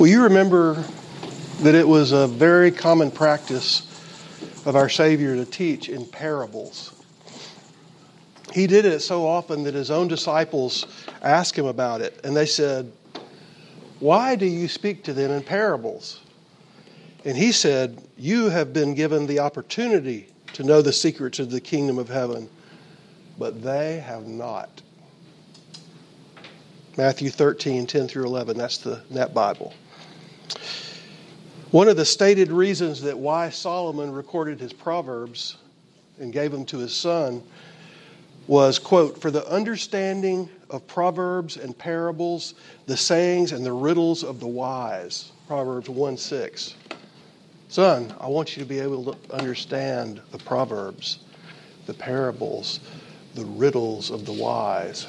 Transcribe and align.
Well, 0.00 0.08
you 0.08 0.22
remember 0.22 0.82
that 1.60 1.74
it 1.74 1.86
was 1.86 2.12
a 2.12 2.26
very 2.26 2.70
common 2.70 3.10
practice 3.10 3.82
of 4.64 4.74
our 4.74 4.88
Savior 4.88 5.36
to 5.36 5.44
teach 5.44 5.90
in 5.90 6.06
parables. 6.06 6.94
He 8.54 8.66
did 8.66 8.86
it 8.86 9.00
so 9.00 9.26
often 9.26 9.62
that 9.64 9.74
his 9.74 9.90
own 9.90 10.08
disciples 10.08 10.86
asked 11.20 11.54
him 11.54 11.66
about 11.66 12.00
it, 12.00 12.18
and 12.24 12.34
they 12.34 12.46
said, 12.46 12.90
Why 13.98 14.36
do 14.36 14.46
you 14.46 14.68
speak 14.68 15.04
to 15.04 15.12
them 15.12 15.32
in 15.32 15.42
parables? 15.42 16.22
And 17.26 17.36
he 17.36 17.52
said, 17.52 18.02
You 18.16 18.48
have 18.48 18.72
been 18.72 18.94
given 18.94 19.26
the 19.26 19.40
opportunity 19.40 20.28
to 20.54 20.62
know 20.62 20.80
the 20.80 20.94
secrets 20.94 21.38
of 21.38 21.50
the 21.50 21.60
kingdom 21.60 21.98
of 21.98 22.08
heaven, 22.08 22.48
but 23.38 23.62
they 23.62 23.98
have 23.98 24.26
not. 24.26 24.80
Matthew 26.96 27.28
13, 27.28 27.86
10 27.86 28.08
through 28.08 28.24
11. 28.24 28.56
That's 28.56 28.78
the 28.78 29.02
Net 29.10 29.34
Bible. 29.34 29.74
One 31.70 31.88
of 31.88 31.96
the 31.96 32.04
stated 32.04 32.50
reasons 32.50 33.00
that 33.02 33.18
why 33.18 33.50
Solomon 33.50 34.10
recorded 34.10 34.58
his 34.58 34.72
Proverbs 34.72 35.56
and 36.18 36.32
gave 36.32 36.50
them 36.50 36.64
to 36.66 36.78
his 36.78 36.94
son 36.94 37.42
was, 38.46 38.78
quote, 38.80 39.20
for 39.20 39.30
the 39.30 39.46
understanding 39.48 40.48
of 40.70 40.86
proverbs 40.88 41.56
and 41.56 41.76
parables, 41.76 42.54
the 42.86 42.96
sayings 42.96 43.52
and 43.52 43.64
the 43.64 43.72
riddles 43.72 44.24
of 44.24 44.40
the 44.40 44.46
wise. 44.46 45.30
Proverbs 45.46 45.88
1 45.88 46.16
6. 46.16 46.74
Son, 47.68 48.12
I 48.18 48.26
want 48.26 48.56
you 48.56 48.62
to 48.64 48.68
be 48.68 48.80
able 48.80 49.12
to 49.12 49.34
understand 49.34 50.20
the 50.32 50.38
proverbs, 50.38 51.20
the 51.86 51.94
parables, 51.94 52.80
the 53.36 53.44
riddles 53.44 54.10
of 54.10 54.26
the 54.26 54.32
wise. 54.32 55.06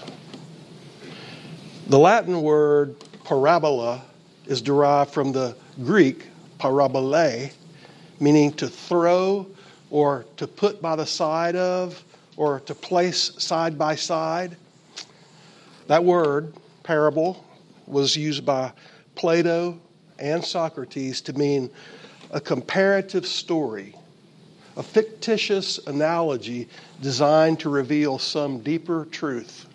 The 1.88 1.98
Latin 1.98 2.44
word 2.44 2.96
parabola 3.23 4.04
is 4.52 4.62
derived 4.62 5.12
from 5.12 5.32
the 5.32 5.55
Greek 5.82 6.28
parabole, 6.60 7.49
meaning 8.20 8.52
to 8.52 8.68
throw 8.68 9.48
or 9.90 10.26
to 10.35 10.46
put 10.46 10.82
by 10.82 10.96
the 10.96 11.05
side 11.05 11.55
of 11.55 12.04
or 12.35 12.60
to 12.60 12.76
place 12.76 13.32
side 13.38 13.77
by 13.77 13.96
side. 13.96 14.57
That 15.88 16.04
word, 16.04 16.54
parable, 16.84 17.46
was 17.88 18.18
used 18.18 18.46
by 18.46 18.74
Plato 19.16 19.79
and 20.20 20.44
Socrates 20.44 21.22
to 21.22 21.34
mean 21.34 21.70
a 22.32 22.41
comparative 22.41 23.26
story, 23.26 23.96
a 24.76 24.84
fictitious 24.84 25.77
analogy 25.88 26.68
designed 27.02 27.62
to 27.62 27.70
reveal 27.70 28.20
some 28.20 28.60
deeper 28.60 29.07
truth. 29.12 29.66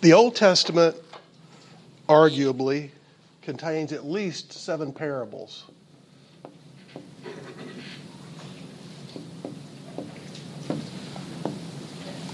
The 0.00 0.12
Old 0.12 0.34
Testament, 0.34 0.96
arguably, 2.08 2.90
contains 3.46 3.92
at 3.92 4.04
least 4.04 4.52
seven 4.52 4.92
parables. 4.92 5.66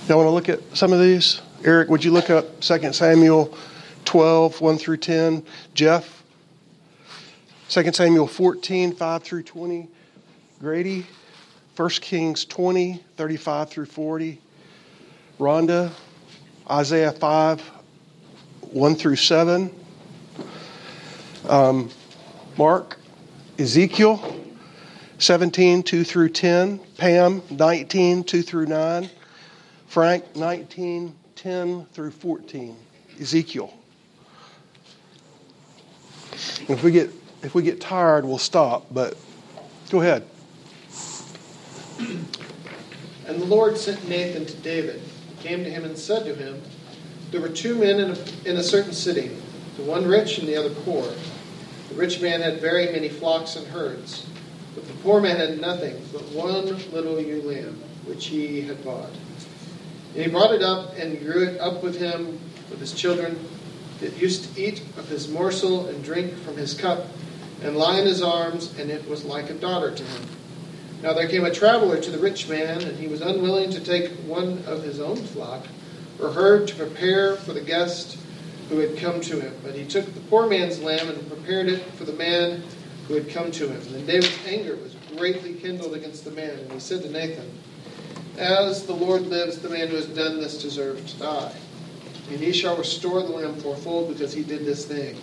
Y'all 0.08 0.16
want 0.16 0.26
to 0.26 0.30
look 0.30 0.48
at 0.48 0.60
some 0.74 0.90
of 0.90 1.00
these? 1.00 1.42
Eric, 1.64 1.90
would 1.90 2.02
you 2.02 2.12
look 2.12 2.30
up 2.30 2.60
2 2.62 2.94
Samuel 2.94 3.54
12, 4.06 4.62
1 4.62 4.78
through 4.78 4.96
10? 4.96 5.44
Jeff? 5.74 6.24
2 7.68 7.92
Samuel 7.92 8.26
14, 8.26 8.94
5 8.94 9.22
through 9.22 9.42
20. 9.42 9.88
Grady? 10.60 11.06
1 11.76 11.90
Kings 11.90 12.46
20, 12.46 13.04
35 13.18 13.68
through 13.68 13.84
40. 13.84 14.40
Rhonda? 15.38 15.92
Isaiah 16.70 17.12
5, 17.12 17.60
1 18.72 18.94
through 18.94 19.16
7. 19.16 19.81
Um, 21.52 21.90
Mark? 22.56 22.98
Ezekiel 23.58 24.40
17, 25.18 25.82
2 25.82 26.02
through 26.02 26.30
10. 26.30 26.78
Pam? 26.96 27.42
19, 27.50 28.24
2 28.24 28.42
through 28.42 28.66
9. 28.66 29.10
Frank 29.86 30.34
19, 30.34 31.14
10 31.36 31.84
through 31.92 32.10
14. 32.10 32.74
Ezekiel. 33.20 33.74
If 36.32 36.82
we 36.82 36.90
get 36.90 37.10
if 37.42 37.54
we 37.54 37.62
get 37.62 37.82
tired, 37.82 38.24
we'll 38.24 38.38
stop, 38.38 38.86
but 38.90 39.18
go 39.90 40.00
ahead. 40.00 40.26
And 41.98 43.40
the 43.40 43.44
Lord 43.44 43.76
sent 43.76 44.08
Nathan 44.08 44.46
to 44.46 44.56
David. 44.58 45.02
He 45.36 45.48
came 45.48 45.64
to 45.64 45.70
him 45.70 45.84
and 45.84 45.98
said 45.98 46.24
to 46.24 46.34
him, 46.34 46.62
There 47.30 47.42
were 47.42 47.50
two 47.50 47.74
men 47.74 48.00
in 48.00 48.10
a, 48.12 48.48
in 48.48 48.56
a 48.56 48.62
certain 48.62 48.92
city, 48.94 49.36
the 49.76 49.82
one 49.82 50.06
rich 50.06 50.38
and 50.38 50.48
the 50.48 50.56
other 50.56 50.70
poor. 50.70 51.12
The 51.92 51.98
rich 51.98 52.22
man 52.22 52.40
had 52.40 52.58
very 52.58 52.86
many 52.86 53.10
flocks 53.10 53.54
and 53.54 53.66
herds, 53.66 54.24
but 54.74 54.88
the 54.88 54.94
poor 55.02 55.20
man 55.20 55.36
had 55.36 55.60
nothing 55.60 55.94
but 56.10 56.22
one 56.32 56.64
little 56.90 57.20
ewe 57.20 57.42
lamb, 57.42 57.78
which 58.06 58.28
he 58.28 58.62
had 58.62 58.82
bought. 58.82 59.10
And 60.14 60.24
he 60.24 60.30
brought 60.30 60.54
it 60.54 60.62
up 60.62 60.96
and 60.96 61.20
grew 61.20 61.46
it 61.46 61.60
up 61.60 61.82
with 61.82 61.98
him, 61.98 62.40
with 62.70 62.80
his 62.80 62.94
children. 62.94 63.38
It 64.00 64.16
used 64.16 64.54
to 64.54 64.62
eat 64.62 64.80
of 64.96 65.06
his 65.10 65.28
morsel 65.28 65.86
and 65.88 66.02
drink 66.02 66.32
from 66.38 66.56
his 66.56 66.72
cup, 66.72 67.08
and 67.62 67.76
lie 67.76 67.98
in 67.98 68.06
his 68.06 68.22
arms, 68.22 68.72
and 68.78 68.90
it 68.90 69.06
was 69.06 69.26
like 69.26 69.50
a 69.50 69.54
daughter 69.54 69.90
to 69.90 70.02
him. 70.02 70.22
Now 71.02 71.12
there 71.12 71.28
came 71.28 71.44
a 71.44 71.52
traveler 71.52 72.00
to 72.00 72.10
the 72.10 72.18
rich 72.18 72.48
man, 72.48 72.80
and 72.80 72.98
he 72.98 73.06
was 73.06 73.20
unwilling 73.20 73.68
to 73.70 73.80
take 73.80 74.08
one 74.26 74.64
of 74.66 74.82
his 74.82 74.98
own 74.98 75.16
flock 75.16 75.66
or 76.18 76.30
herd 76.30 76.68
to 76.68 76.74
prepare 76.74 77.36
for 77.36 77.52
the 77.52 77.60
guest 77.60 78.16
who 78.72 78.78
had 78.78 78.96
come 78.96 79.20
to 79.20 79.38
him. 79.38 79.54
But 79.62 79.74
he 79.74 79.84
took 79.84 80.06
the 80.06 80.20
poor 80.20 80.48
man's 80.48 80.80
lamb 80.80 81.10
and 81.10 81.28
prepared 81.28 81.68
it 81.68 81.82
for 81.92 82.04
the 82.04 82.14
man 82.14 82.62
who 83.06 83.14
had 83.14 83.28
come 83.28 83.50
to 83.50 83.68
him. 83.68 83.76
And 83.76 83.94
then 83.94 84.06
David's 84.06 84.46
anger 84.46 84.76
was 84.76 84.94
greatly 85.14 85.52
kindled 85.52 85.92
against 85.92 86.24
the 86.24 86.30
man, 86.30 86.58
and 86.58 86.72
he 86.72 86.80
said 86.80 87.02
to 87.02 87.10
Nathan, 87.10 87.50
as 88.38 88.86
the 88.86 88.94
Lord 88.94 89.26
lives, 89.26 89.58
the 89.58 89.68
man 89.68 89.88
who 89.88 89.96
has 89.96 90.06
done 90.06 90.40
this 90.40 90.62
deserves 90.62 91.12
to 91.12 91.18
die. 91.18 91.52
And 92.30 92.40
he 92.40 92.50
shall 92.50 92.78
restore 92.78 93.20
the 93.20 93.28
lamb 93.28 93.56
fourfold 93.56 94.08
because 94.08 94.32
he 94.32 94.42
did 94.42 94.64
this 94.64 94.86
thing, 94.86 95.20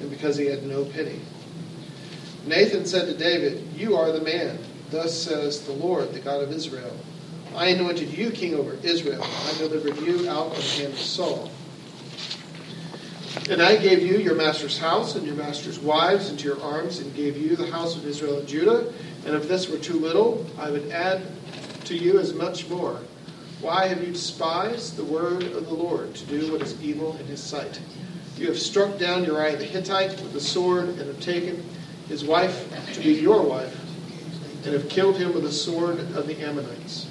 and 0.00 0.08
because 0.08 0.36
he 0.36 0.46
had 0.46 0.62
no 0.62 0.84
pity. 0.84 1.20
Nathan 2.46 2.86
said 2.86 3.06
to 3.06 3.14
David, 3.14 3.66
You 3.74 3.96
are 3.96 4.12
the 4.12 4.20
man. 4.20 4.60
Thus 4.90 5.20
says 5.20 5.66
the 5.66 5.72
Lord, 5.72 6.12
the 6.12 6.20
God 6.20 6.40
of 6.40 6.52
Israel. 6.52 6.94
I 7.56 7.68
anointed 7.68 8.10
you 8.16 8.30
king 8.30 8.54
over 8.54 8.74
Israel. 8.84 9.22
I 9.22 9.58
delivered 9.58 9.96
you 10.02 10.28
out 10.28 10.48
of 10.48 10.56
the 10.56 10.82
hand 10.82 10.92
of 10.92 10.98
Saul. 11.00 11.50
And 13.50 13.62
I 13.62 13.76
gave 13.76 14.02
you 14.02 14.18
your 14.18 14.34
master's 14.34 14.78
house 14.78 15.16
and 15.16 15.26
your 15.26 15.36
master's 15.36 15.78
wives 15.78 16.30
into 16.30 16.48
your 16.48 16.60
arms, 16.62 17.00
and 17.00 17.14
gave 17.14 17.36
you 17.36 17.56
the 17.56 17.70
house 17.70 17.96
of 17.96 18.06
Israel 18.06 18.38
and 18.38 18.46
Judah. 18.46 18.92
And 19.26 19.34
if 19.34 19.48
this 19.48 19.68
were 19.68 19.78
too 19.78 19.98
little, 19.98 20.46
I 20.58 20.70
would 20.70 20.90
add 20.90 21.22
to 21.84 21.96
you 21.96 22.18
as 22.18 22.34
much 22.34 22.68
more. 22.68 23.00
Why 23.60 23.86
have 23.86 24.00
you 24.00 24.12
despised 24.12 24.96
the 24.96 25.04
word 25.04 25.44
of 25.44 25.66
the 25.66 25.74
Lord 25.74 26.14
to 26.14 26.26
do 26.26 26.52
what 26.52 26.62
is 26.62 26.80
evil 26.82 27.16
in 27.18 27.26
his 27.26 27.42
sight? 27.42 27.80
You 28.36 28.48
have 28.48 28.58
struck 28.58 28.98
down 28.98 29.24
Uriah 29.24 29.56
the 29.56 29.64
Hittite 29.64 30.20
with 30.20 30.32
the 30.32 30.40
sword 30.40 30.88
and 30.88 30.98
have 30.98 31.20
taken 31.20 31.64
his 32.08 32.24
wife 32.24 32.68
to 32.94 33.00
be 33.00 33.12
your 33.12 33.42
wife 33.42 33.78
and 34.64 34.74
have 34.74 34.88
killed 34.88 35.16
him 35.16 35.32
with 35.32 35.44
the 35.44 35.52
sword 35.52 35.98
of 36.16 36.26
the 36.26 36.40
Ammonites. 36.40 37.08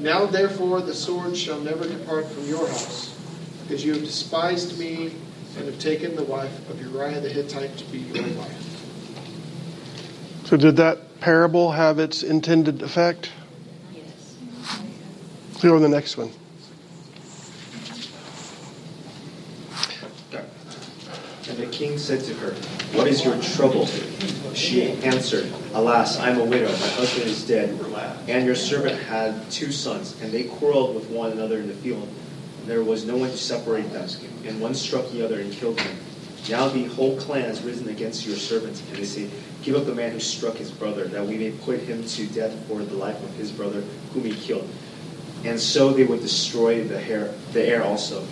Now, 0.00 0.26
therefore, 0.26 0.80
the 0.80 0.94
sword 0.94 1.36
shall 1.36 1.60
never 1.60 1.88
depart 1.88 2.26
from 2.26 2.46
your 2.48 2.66
house, 2.66 3.16
because 3.62 3.84
you 3.84 3.94
have 3.94 4.02
despised 4.02 4.78
me 4.78 5.12
and 5.58 5.66
have 5.66 5.78
taken 5.78 6.14
the 6.14 6.22
wife 6.22 6.70
of 6.70 6.80
Uriah 6.80 7.20
the 7.20 7.28
Hittite 7.28 7.76
to 7.76 7.84
be 7.86 7.98
your 7.98 8.22
wife. 8.36 8.64
So, 10.44 10.56
did 10.56 10.76
that 10.76 11.20
parable 11.20 11.72
have 11.72 11.98
its 11.98 12.22
intended 12.22 12.80
effect? 12.80 13.30
Yes. 13.92 14.36
Go 15.60 15.74
on 15.74 15.82
the 15.82 15.88
next 15.88 16.16
one. 16.16 16.30
And 21.48 21.58
the 21.58 21.66
king 21.66 21.98
said 21.98 22.20
to 22.20 22.34
her, 22.34 22.52
What 22.96 23.08
is 23.08 23.24
your 23.24 23.40
trouble? 23.40 23.86
She 24.54 24.92
answered, 25.02 25.52
Alas, 25.74 26.18
I 26.18 26.30
am 26.30 26.40
a 26.40 26.44
widow, 26.44 26.70
my 26.70 26.88
husband 26.88 27.26
is 27.26 27.46
dead, 27.46 27.70
and 28.28 28.46
your 28.46 28.54
servant 28.54 29.00
had 29.02 29.50
two 29.50 29.72
sons, 29.72 30.20
and 30.22 30.30
they 30.30 30.44
quarreled 30.44 30.94
with 30.94 31.08
one 31.10 31.32
another 31.32 31.58
in 31.58 31.66
the 31.66 31.74
field. 31.74 32.08
There 32.68 32.84
was 32.84 33.04
no 33.04 33.16
one 33.16 33.30
to 33.30 33.36
separate 33.36 33.92
them, 33.92 34.08
and 34.46 34.60
one 34.60 34.74
struck 34.74 35.10
the 35.10 35.24
other 35.24 35.40
and 35.40 35.52
killed 35.52 35.80
him. 35.80 35.96
Now 36.48 36.68
the 36.68 36.84
whole 36.84 37.16
clan 37.16 37.44
has 37.44 37.62
risen 37.62 37.88
against 37.88 38.26
your 38.26 38.36
servants, 38.36 38.82
and 38.88 38.96
they 38.96 39.04
say, 39.04 39.28
Give 39.62 39.74
up 39.74 39.86
the 39.86 39.94
man 39.94 40.12
who 40.12 40.20
struck 40.20 40.54
his 40.54 40.70
brother, 40.70 41.06
that 41.08 41.26
we 41.26 41.36
may 41.36 41.50
put 41.50 41.80
him 41.80 42.04
to 42.04 42.26
death 42.28 42.54
for 42.68 42.82
the 42.82 42.94
life 42.94 43.22
of 43.24 43.34
his 43.34 43.50
brother 43.50 43.82
whom 44.12 44.24
he 44.24 44.34
killed 44.34 44.68
and 45.44 45.58
so 45.58 45.92
they 45.92 46.04
would 46.04 46.20
destroy 46.20 46.84
the, 46.84 46.98
hair, 46.98 47.32
the 47.52 47.64
heir 47.64 47.84
also. 47.84 48.26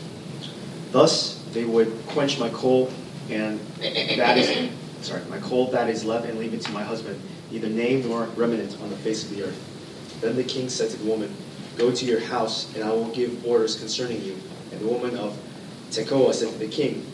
Thus 0.92 1.42
they 1.52 1.64
would 1.64 1.92
quench 2.08 2.38
my 2.38 2.48
coal, 2.50 2.90
and 3.30 3.60
that 3.80 4.38
is 4.38 4.70
sorry, 5.02 5.22
my 5.30 5.38
coal 5.38 5.70
that 5.70 5.88
is 5.88 6.04
left, 6.04 6.26
and 6.26 6.38
leave 6.38 6.54
it 6.54 6.62
to 6.62 6.72
my 6.72 6.82
husband, 6.82 7.20
neither 7.50 7.68
name 7.68 8.08
nor 8.08 8.24
remnant 8.36 8.80
on 8.82 8.90
the 8.90 8.96
face 8.96 9.24
of 9.24 9.36
the 9.36 9.44
earth. 9.44 10.18
Then 10.20 10.36
the 10.36 10.44
king 10.44 10.68
said 10.68 10.90
to 10.90 10.96
the 10.96 11.08
woman, 11.08 11.34
Go 11.76 11.92
to 11.92 12.04
your 12.06 12.20
house, 12.20 12.74
and 12.74 12.82
I 12.82 12.90
will 12.90 13.08
give 13.08 13.44
orders 13.44 13.78
concerning 13.78 14.22
you. 14.22 14.36
And 14.72 14.80
the 14.80 14.86
woman 14.86 15.16
of 15.16 15.38
Tekoa 15.90 16.32
said 16.32 16.52
to 16.52 16.58
the 16.58 16.68
king, 16.68 17.06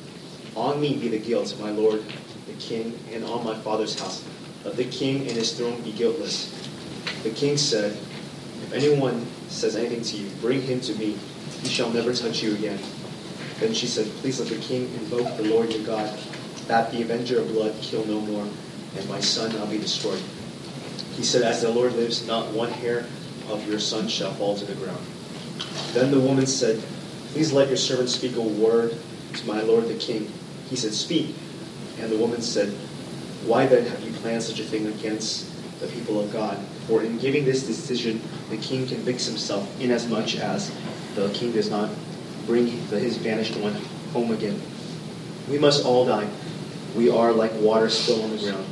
On 0.54 0.80
me 0.80 0.96
be 0.96 1.08
the 1.08 1.18
guilt, 1.18 1.56
my 1.60 1.70
lord 1.70 2.04
the 2.46 2.52
king, 2.54 2.98
and 3.12 3.24
on 3.24 3.44
my 3.44 3.58
father's 3.58 3.98
house. 3.98 4.24
Let 4.64 4.76
the 4.76 4.84
king 4.84 5.22
and 5.22 5.32
his 5.32 5.56
throne 5.56 5.80
be 5.82 5.92
guiltless. 5.92 6.50
The 7.24 7.30
king 7.30 7.56
said, 7.56 7.92
If 7.92 8.72
anyone 8.72 9.26
says 9.48 9.74
anything 9.74 10.02
to 10.02 10.16
you, 10.16 10.30
bring 10.40 10.62
him 10.62 10.80
to 10.82 10.94
me. 10.94 11.18
He 11.62 11.68
shall 11.68 11.90
never 11.90 12.14
touch 12.14 12.42
you 12.42 12.54
again. 12.54 12.78
Then 13.58 13.74
she 13.74 13.86
said, 13.86 14.06
Please 14.18 14.38
let 14.40 14.48
the 14.48 14.58
king 14.58 14.82
invoke 14.94 15.36
the 15.36 15.44
Lord 15.44 15.72
your 15.72 15.84
God, 15.84 16.16
that 16.68 16.90
the 16.92 17.02
avenger 17.02 17.40
of 17.40 17.48
blood 17.48 17.74
kill 17.80 18.04
no 18.06 18.20
more, 18.20 18.46
and 18.96 19.08
my 19.08 19.20
son 19.20 19.54
not 19.56 19.70
be 19.70 19.78
destroyed. 19.78 20.22
He 21.14 21.24
said, 21.24 21.42
As 21.42 21.62
the 21.62 21.70
Lord 21.70 21.94
lives, 21.94 22.26
not 22.26 22.52
one 22.52 22.70
hair 22.70 23.06
of 23.48 23.66
your 23.68 23.78
son 23.78 24.08
shall 24.08 24.32
fall 24.34 24.56
to 24.56 24.64
the 24.64 24.74
ground. 24.74 25.04
Then 25.92 26.10
the 26.10 26.20
woman 26.20 26.46
said, 26.46 26.82
Please 27.32 27.52
let 27.52 27.68
your 27.68 27.76
servant 27.76 28.08
speak 28.08 28.36
a 28.36 28.42
word 28.42 28.96
to 29.34 29.46
my 29.46 29.60
lord 29.62 29.88
the 29.88 29.94
king. 29.94 30.30
He 30.68 30.76
said, 30.76 30.92
Speak. 30.92 31.34
And 32.00 32.10
the 32.10 32.18
woman 32.18 32.42
said, 32.42 32.68
Why 33.46 33.66
then 33.66 33.86
have 33.86 34.02
you 34.02 34.12
planned 34.12 34.42
such 34.42 34.60
a 34.60 34.64
thing 34.64 34.86
against 34.86 35.48
the 35.80 35.86
people 35.88 36.20
of 36.20 36.32
God? 36.32 36.58
For 36.86 37.02
in 37.02 37.18
giving 37.18 37.44
this 37.44 37.66
decision, 37.66 38.20
the 38.50 38.56
king 38.56 38.86
convicts 38.86 39.26
himself, 39.26 39.80
inasmuch 39.80 40.36
as 40.36 40.74
the 41.14 41.30
king 41.30 41.52
does 41.52 41.70
not 41.70 41.90
bring 42.46 42.66
his 42.66 43.18
banished 43.18 43.56
one 43.56 43.74
home 44.12 44.32
again. 44.32 44.60
We 45.48 45.58
must 45.58 45.84
all 45.84 46.04
die. 46.06 46.28
We 46.96 47.10
are 47.10 47.32
like 47.32 47.52
water 47.54 47.88
still 47.88 48.22
on 48.22 48.30
the 48.30 48.38
ground, 48.38 48.66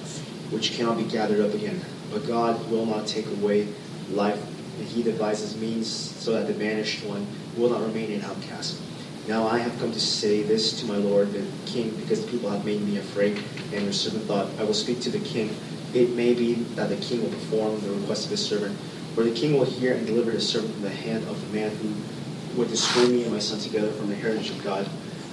which 0.50 0.72
cannot 0.72 0.98
be 0.98 1.04
gathered 1.04 1.40
up 1.40 1.54
again. 1.54 1.80
But 2.12 2.26
God 2.26 2.70
will 2.70 2.86
not 2.86 3.06
take 3.06 3.26
away 3.26 3.68
life. 4.10 4.42
He 4.82 5.02
devises 5.02 5.56
means 5.56 5.88
so 5.88 6.32
that 6.32 6.46
the 6.46 6.54
banished 6.54 7.04
one 7.04 7.26
will 7.56 7.70
not 7.70 7.82
remain 7.82 8.12
an 8.12 8.22
outcast. 8.24 8.80
Now 9.28 9.46
I 9.46 9.58
have 9.58 9.78
come 9.78 9.92
to 9.92 10.00
say 10.00 10.42
this 10.42 10.80
to 10.80 10.86
my 10.86 10.96
lord 10.96 11.32
the 11.32 11.46
king, 11.66 11.90
because 11.96 12.24
the 12.24 12.30
people 12.30 12.50
have 12.50 12.64
made 12.64 12.82
me 12.82 12.98
afraid. 12.98 13.42
And 13.72 13.84
your 13.84 13.92
servant 13.92 14.24
thought, 14.24 14.48
I 14.58 14.64
will 14.64 14.74
speak 14.74 15.00
to 15.02 15.10
the 15.10 15.20
king. 15.20 15.54
It 15.94 16.10
may 16.10 16.34
be 16.34 16.54
that 16.74 16.88
the 16.88 16.96
king 16.96 17.22
will 17.22 17.30
perform 17.30 17.80
the 17.80 17.90
request 17.90 18.24
of 18.26 18.30
his 18.32 18.44
servant. 18.44 18.76
For 19.14 19.22
the 19.22 19.34
king 19.34 19.58
will 19.58 19.64
hear 19.64 19.94
and 19.94 20.06
deliver 20.06 20.30
his 20.30 20.48
servant 20.48 20.72
from 20.74 20.82
the 20.82 20.90
hand 20.90 21.28
of 21.28 21.40
the 21.40 21.58
man 21.58 21.70
who 21.76 21.94
would 22.56 22.68
destroy 22.68 23.06
me 23.06 23.22
and 23.24 23.32
my 23.32 23.38
son 23.38 23.58
together 23.58 23.90
from 23.92 24.08
the 24.08 24.14
heritage 24.14 24.50
of 24.50 24.62
God. 24.62 24.88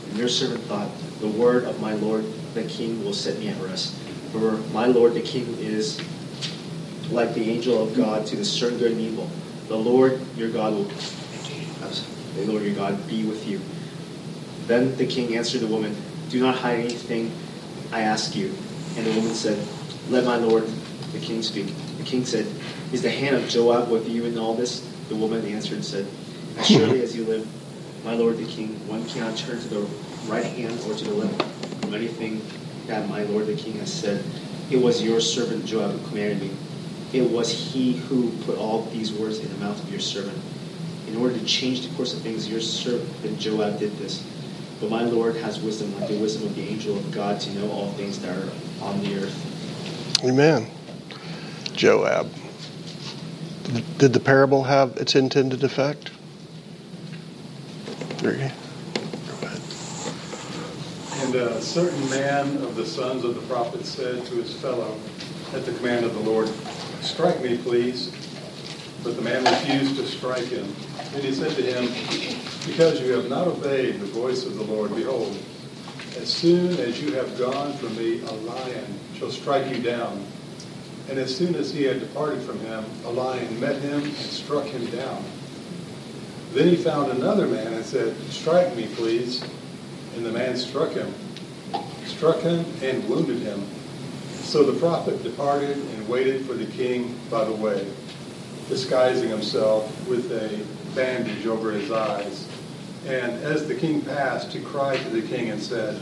And 0.09 0.17
your 0.17 0.29
servant 0.29 0.63
thought, 0.63 0.89
the 1.19 1.27
word 1.27 1.63
of 1.63 1.79
my 1.81 1.93
lord 1.93 2.25
the 2.53 2.63
king 2.63 3.03
will 3.03 3.13
set 3.13 3.39
me 3.39 3.49
at 3.49 3.61
rest. 3.61 3.95
For 4.31 4.57
my 4.73 4.87
lord 4.87 5.13
the 5.13 5.21
king 5.21 5.47
is 5.59 5.99
like 7.11 7.33
the 7.33 7.49
angel 7.49 7.81
of 7.81 7.95
God 7.95 8.25
to 8.27 8.35
discern 8.35 8.77
good 8.77 8.91
and 8.93 9.01
evil. 9.01 9.29
The 9.67 9.77
Lord 9.77 10.19
your 10.35 10.49
God 10.49 10.73
will 10.73 10.85
the 10.85 12.45
Lord 12.45 12.63
your 12.63 12.75
God 12.75 13.07
be 13.07 13.25
with 13.25 13.47
you. 13.47 13.59
Then 14.67 14.95
the 14.97 15.07
king 15.07 15.35
answered 15.35 15.61
the 15.61 15.67
woman, 15.67 15.95
Do 16.29 16.39
not 16.39 16.55
hide 16.55 16.79
anything 16.79 17.31
I 17.91 18.01
ask 18.01 18.35
you. 18.35 18.53
And 18.95 19.05
the 19.05 19.11
woman 19.11 19.33
said, 19.33 19.65
Let 20.09 20.25
my 20.25 20.35
lord 20.35 20.67
the 21.13 21.19
king 21.19 21.41
speak. 21.41 21.67
The 21.97 22.03
king 22.03 22.25
said, 22.25 22.45
Is 22.91 23.01
the 23.01 23.09
hand 23.09 23.35
of 23.35 23.47
Joab 23.49 23.89
with 23.89 24.07
you 24.07 24.25
in 24.25 24.37
all 24.37 24.53
this? 24.53 24.81
The 25.09 25.15
woman 25.15 25.45
answered 25.45 25.75
and 25.75 25.85
said, 25.85 26.05
As 26.57 26.67
surely 26.67 27.01
as 27.01 27.15
you 27.15 27.25
live, 27.25 27.47
my 28.03 28.13
lord 28.13 28.37
the 28.37 28.45
king, 28.45 28.75
one 28.87 29.05
cannot 29.05 29.37
turn 29.37 29.59
to 29.59 29.67
the 29.67 29.87
right 30.27 30.45
hand 30.45 30.79
or 30.87 30.93
to 30.93 31.05
the 31.05 31.13
left 31.13 31.41
from 31.81 31.93
anything 31.93 32.41
that 32.87 33.07
my 33.09 33.23
lord 33.23 33.47
the 33.47 33.55
king 33.55 33.79
has 33.79 33.91
said. 33.91 34.23
It 34.69 34.77
was 34.77 35.01
your 35.01 35.21
servant 35.21 35.65
Joab 35.65 35.91
who 35.91 36.07
commanded 36.09 36.41
me. 36.41 36.51
It 37.13 37.29
was 37.29 37.51
he 37.51 37.93
who 37.93 38.31
put 38.43 38.57
all 38.57 38.83
these 38.85 39.13
words 39.13 39.39
in 39.39 39.49
the 39.49 39.57
mouth 39.57 39.81
of 39.81 39.89
your 39.89 39.99
servant. 39.99 40.37
In 41.07 41.15
order 41.15 41.37
to 41.37 41.45
change 41.45 41.87
the 41.87 41.95
course 41.95 42.13
of 42.13 42.21
things, 42.21 42.49
your 42.49 42.59
servant 42.59 43.39
Joab 43.39 43.79
did 43.79 43.97
this. 43.97 44.25
But 44.81 44.89
my 44.89 45.03
Lord 45.03 45.35
has 45.37 45.59
wisdom 45.59 45.97
like 45.99 46.09
the 46.09 46.17
wisdom 46.17 46.47
of 46.47 46.55
the 46.55 46.67
angel 46.67 46.97
of 46.97 47.11
God 47.11 47.39
to 47.41 47.53
know 47.53 47.71
all 47.71 47.91
things 47.93 48.19
that 48.19 48.37
are 48.37 48.51
on 48.81 49.01
the 49.01 49.17
earth. 49.17 50.23
Amen. 50.23 50.67
Joab. 51.73 52.29
Did 53.97 54.13
the 54.13 54.19
parable 54.19 54.63
have 54.63 54.97
its 54.97 55.15
intended 55.15 55.63
effect? 55.63 56.11
And 61.19 61.35
a 61.35 61.61
certain 61.61 62.09
man 62.09 62.57
of 62.57 62.75
the 62.75 62.85
sons 62.85 63.23
of 63.23 63.35
the 63.35 63.41
prophets 63.41 63.89
said 63.89 64.25
to 64.25 64.35
his 64.35 64.53
fellow 64.53 64.95
at 65.53 65.65
the 65.65 65.71
command 65.73 66.05
of 66.05 66.13
the 66.13 66.19
Lord, 66.21 66.49
Strike 67.07 67.41
me, 67.41 67.57
please. 67.57 68.11
But 69.01 69.15
the 69.15 69.21
man 69.21 69.43
refused 69.45 69.95
to 69.95 70.05
strike 70.05 70.45
him. 70.45 70.67
And 71.15 71.23
he 71.23 71.31
said 71.31 71.51
to 71.55 71.61
him, 71.63 71.85
Because 72.67 73.01
you 73.01 73.13
have 73.13 73.29
not 73.29 73.47
obeyed 73.47 74.01
the 74.01 74.05
voice 74.07 74.45
of 74.45 74.55
the 74.55 74.63
Lord, 74.63 74.93
behold, 74.93 75.35
as 76.17 76.31
soon 76.31 76.77
as 76.79 77.01
you 77.01 77.13
have 77.13 77.39
gone 77.39 77.73
from 77.77 77.95
me, 77.95 78.19
a 78.21 78.31
lion 78.31 78.99
shall 79.15 79.31
strike 79.31 79.73
you 79.73 79.81
down. 79.81 80.21
And 81.09 81.17
as 81.17 81.35
soon 81.35 81.55
as 81.55 81.73
he 81.73 81.83
had 81.83 82.01
departed 82.01 82.41
from 82.41 82.59
him, 82.59 82.83
a 83.05 83.09
lion 83.09 83.57
met 83.59 83.81
him 83.81 84.03
and 84.03 84.13
struck 84.13 84.65
him 84.65 84.85
down. 84.87 85.23
Then 86.51 86.67
he 86.67 86.75
found 86.75 87.11
another 87.11 87.47
man 87.47 87.73
and 87.73 87.85
said, 87.85 88.17
Strike 88.29 88.75
me, 88.75 88.87
please. 88.95 89.41
And 90.17 90.25
the 90.25 90.31
man 90.31 90.57
struck 90.57 90.91
him, 90.91 91.13
struck 92.05 92.41
him, 92.41 92.65
and 92.81 93.07
wounded 93.07 93.39
him. 93.39 93.65
So 94.47 94.63
the 94.63 94.79
prophet 94.79 95.21
departed 95.23 95.75
and 95.75 96.07
waited 96.07 96.45
for 96.45 96.53
the 96.53 96.67
king 96.67 97.19
by 97.29 97.43
the 97.43 97.51
way, 97.51 97.85
disguising 98.69 99.27
himself 99.27 100.07
with 100.07 100.31
a 100.31 100.63
bandage 100.95 101.45
over 101.45 101.71
his 101.71 101.91
eyes. 101.91 102.47
And 103.05 103.33
as 103.43 103.67
the 103.67 103.75
king 103.75 104.01
passed, 104.01 104.53
he 104.53 104.61
cried 104.61 105.01
to 105.01 105.09
the 105.09 105.21
king 105.21 105.49
and 105.49 105.61
said, 105.61 106.01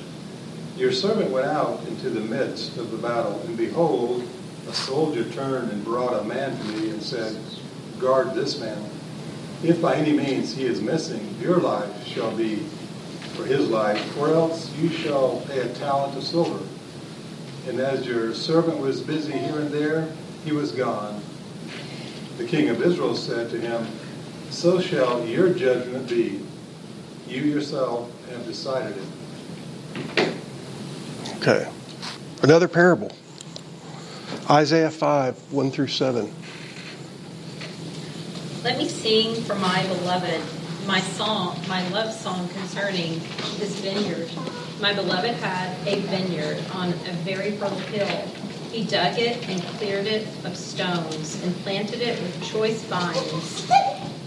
Your 0.77 0.91
servant 0.91 1.31
went 1.31 1.47
out 1.47 1.83
into 1.87 2.11
the 2.11 2.19
midst 2.19 2.77
of 2.77 2.91
the 2.91 2.97
battle, 2.97 3.41
and 3.47 3.57
behold, 3.57 4.23
a 4.69 4.73
soldier 4.73 5.27
turned 5.31 5.71
and 5.71 5.83
brought 5.83 6.13
a 6.13 6.23
man 6.23 6.55
to 6.55 6.63
me 6.65 6.91
and 6.91 7.01
said, 7.01 7.35
Guard 7.97 8.35
this 8.35 8.59
man. 8.59 8.77
If 9.63 9.81
by 9.81 9.95
any 9.95 10.13
means 10.13 10.55
he 10.55 10.65
is 10.65 10.81
missing, 10.81 11.35
your 11.41 11.57
life 11.57 12.05
shall 12.05 12.35
be 12.37 12.57
for 13.33 13.45
his 13.45 13.67
life, 13.67 14.15
or 14.19 14.29
else 14.29 14.71
you 14.75 14.89
shall 14.89 15.41
pay 15.47 15.61
a 15.61 15.73
talent 15.73 16.15
of 16.15 16.23
silver. 16.23 16.59
And 17.67 17.79
as 17.79 18.05
your 18.05 18.33
servant 18.33 18.77
was 18.79 19.01
busy 19.01 19.33
here 19.33 19.59
and 19.59 19.71
there, 19.71 20.07
he 20.43 20.51
was 20.51 20.71
gone. 20.71 21.21
The 22.37 22.45
king 22.45 22.69
of 22.69 22.81
Israel 22.81 23.15
said 23.15 23.49
to 23.51 23.59
him, 23.59 23.87
so 24.49 24.79
shall 24.79 25.25
your 25.25 25.49
judgment 25.49 26.07
be. 26.07 26.41
You 27.27 27.41
yourself 27.41 28.09
have 28.29 28.45
decided 28.45 28.95
it. 28.97 30.29
Okay. 31.37 31.69
Another 32.43 32.67
parable. 32.67 33.11
Isaiah 34.49 34.91
5, 34.91 35.51
1 35.51 35.71
through 35.71 35.87
7. 35.87 36.31
Let 38.63 38.77
me 38.77 38.87
sing 38.87 39.35
for 39.43 39.55
my 39.55 39.85
beloved 39.87 40.41
my 40.87 40.99
song, 40.99 41.59
my 41.67 41.87
love 41.89 42.13
song 42.13 42.47
concerning 42.49 43.19
this 43.57 43.79
vineyard. 43.79 44.29
My 44.81 44.93
beloved 44.93 45.35
had 45.35 45.87
a 45.87 46.01
vineyard 46.01 46.61
on 46.73 46.89
a 46.89 47.13
very 47.23 47.51
fertile 47.51 47.77
hill. 47.77 48.27
He 48.73 48.83
dug 48.83 49.17
it 49.17 49.47
and 49.47 49.63
cleared 49.77 50.05
it 50.05 50.27
of 50.43 50.57
stones 50.57 51.41
and 51.43 51.55
planted 51.63 52.01
it 52.01 52.21
with 52.21 52.43
choice 52.43 52.83
vines. 52.83 53.71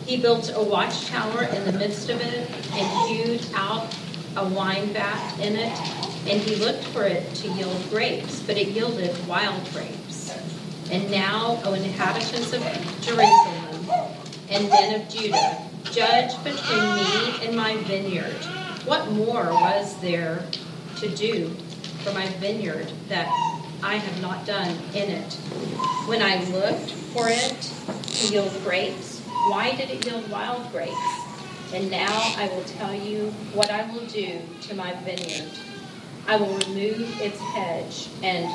He 0.07 0.17
built 0.17 0.51
a 0.55 0.63
watchtower 0.63 1.43
in 1.45 1.67
the 1.67 1.73
midst 1.73 2.09
of 2.09 2.23
it 2.23 2.51
and 2.73 3.09
hewed 3.11 3.47
out 3.55 3.95
a 4.37 4.49
wine 4.49 4.87
vat 4.95 5.39
in 5.39 5.55
it, 5.55 5.79
and 6.27 6.41
he 6.41 6.57
looked 6.57 6.85
for 6.85 7.05
it 7.05 7.35
to 7.35 7.49
yield 7.49 7.91
grapes, 7.91 8.41
but 8.41 8.57
it 8.57 8.69
yielded 8.69 9.15
wild 9.29 9.63
grapes. 9.75 10.35
And 10.91 11.11
now, 11.11 11.61
O 11.65 11.75
inhabitants 11.75 12.55
of 12.55 12.63
Jerusalem 13.03 13.91
and 14.49 14.71
men 14.71 14.99
of 14.99 15.11
Judah, 15.11 15.59
judge 15.93 16.43
between 16.43 16.95
me 16.95 17.47
and 17.47 17.55
my 17.55 17.77
vineyard. 17.85 18.47
What 18.89 19.11
more 19.11 19.45
was 19.53 20.01
there 20.01 20.43
to 21.01 21.09
do 21.15 21.51
for 22.03 22.13
my 22.15 22.27
vineyard 22.41 22.91
that 23.11 23.29
I 23.83 23.97
have 23.97 24.23
not 24.23 24.47
done 24.47 24.79
in 24.95 25.11
it? 25.11 25.35
When 26.07 26.23
I 26.23 26.43
looked 26.45 26.93
for 27.13 27.29
it 27.29 27.61
to 27.61 28.33
yield 28.33 28.51
grapes, 28.65 29.21
why 29.51 29.77
did 29.77 29.91
it 29.91 30.07
yield 30.07 30.31
wild 30.31 30.73
grapes? 30.73 30.97
And 31.75 31.91
now 31.91 32.33
I 32.39 32.49
will 32.49 32.65
tell 32.65 32.95
you 32.95 33.27
what 33.53 33.71
I 33.71 33.85
will 33.93 34.07
do 34.07 34.41
to 34.63 34.75
my 34.75 34.95
vineyard. 35.05 35.53
I 36.27 36.37
will 36.37 36.55
remove 36.61 37.21
its 37.21 37.39
hedge, 37.41 38.09
and 38.23 38.47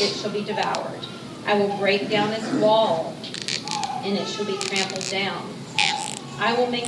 it 0.00 0.16
shall 0.16 0.30
be 0.30 0.42
devoured. 0.42 1.06
I 1.44 1.58
will 1.58 1.76
break 1.76 2.08
down 2.08 2.32
its 2.32 2.50
wall, 2.52 3.14
and 4.04 4.16
it 4.16 4.26
shall 4.26 4.46
be 4.46 4.56
trampled 4.56 5.06
down. 5.10 5.52
I 6.38 6.54
will 6.54 6.70
make 6.70 6.86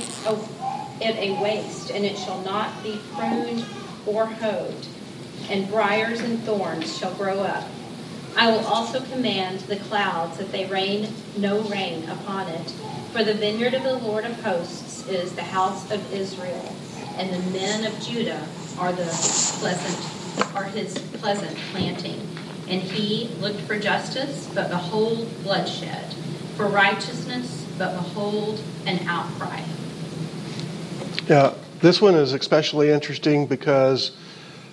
it 1.01 1.15
a 1.17 1.41
waste, 1.41 1.91
and 1.91 2.05
it 2.05 2.17
shall 2.17 2.41
not 2.41 2.83
be 2.83 2.99
pruned 3.13 3.65
or 4.05 4.25
hoed, 4.25 4.87
and 5.49 5.69
briars 5.69 6.21
and 6.21 6.41
thorns 6.43 6.97
shall 6.97 7.13
grow 7.13 7.39
up. 7.41 7.65
I 8.37 8.51
will 8.51 8.65
also 8.65 9.01
command 9.01 9.61
the 9.61 9.77
clouds 9.77 10.37
that 10.37 10.51
they 10.51 10.65
rain 10.65 11.13
no 11.37 11.61
rain 11.61 12.07
upon 12.09 12.49
it 12.49 12.73
for 13.15 13.23
the 13.23 13.33
vineyard 13.33 13.73
of 13.73 13.83
the 13.83 13.97
Lord 13.99 14.25
of 14.25 14.43
hosts 14.43 15.07
is 15.07 15.31
the 15.31 15.41
house 15.41 15.89
of 15.89 16.13
Israel, 16.13 16.75
and 17.15 17.31
the 17.31 17.51
men 17.57 17.85
of 17.85 17.97
Judah 18.01 18.45
are 18.77 18.91
the 18.91 19.05
pleasant 19.57 20.53
are 20.53 20.65
his 20.65 20.97
pleasant 21.13 21.55
planting. 21.71 22.19
And 22.67 22.81
he 22.81 23.29
looked 23.39 23.61
for 23.61 23.79
justice, 23.79 24.51
but 24.53 24.69
behold, 24.69 25.29
bloodshed. 25.43 26.13
For 26.57 26.67
righteousness, 26.67 27.65
but 27.77 27.93
behold, 27.93 28.61
an 28.85 28.99
outcry. 29.07 29.61
Yeah, 31.27 31.55
this 31.81 32.03
one 32.03 32.13
is 32.13 32.33
especially 32.33 32.91
interesting 32.91 33.47
because 33.47 34.15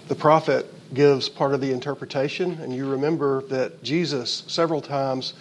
the 0.08 0.14
prophet 0.14 0.66
gives 0.92 1.30
part 1.30 1.54
of 1.54 1.62
the 1.62 1.72
interpretation. 1.72 2.58
And 2.60 2.76
you 2.76 2.86
remember 2.90 3.40
that 3.44 3.82
Jesus, 3.82 4.44
several 4.48 4.82
times, 4.82 5.32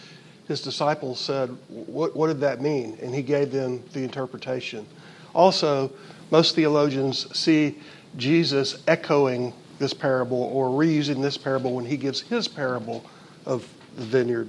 his 0.47 0.61
disciples 0.61 1.19
said, 1.19 1.49
What, 1.67 2.15
what 2.15 2.27
did 2.27 2.39
that 2.39 2.61
mean? 2.61 2.97
And 3.01 3.13
he 3.13 3.23
gave 3.23 3.51
them 3.51 3.83
the 3.91 4.05
interpretation. 4.05 4.87
Also, 5.35 5.91
most 6.29 6.55
theologians 6.55 7.27
see 7.37 7.77
Jesus 8.15 8.81
echoing 8.87 9.53
this 9.79 9.93
parable 9.93 10.43
or 10.43 10.69
reusing 10.69 11.21
this 11.21 11.37
parable 11.37 11.73
when 11.73 11.83
he 11.83 11.97
gives 11.97 12.21
his 12.21 12.47
parable 12.47 13.03
of 13.45 13.67
the 13.97 14.03
vineyard. 14.03 14.47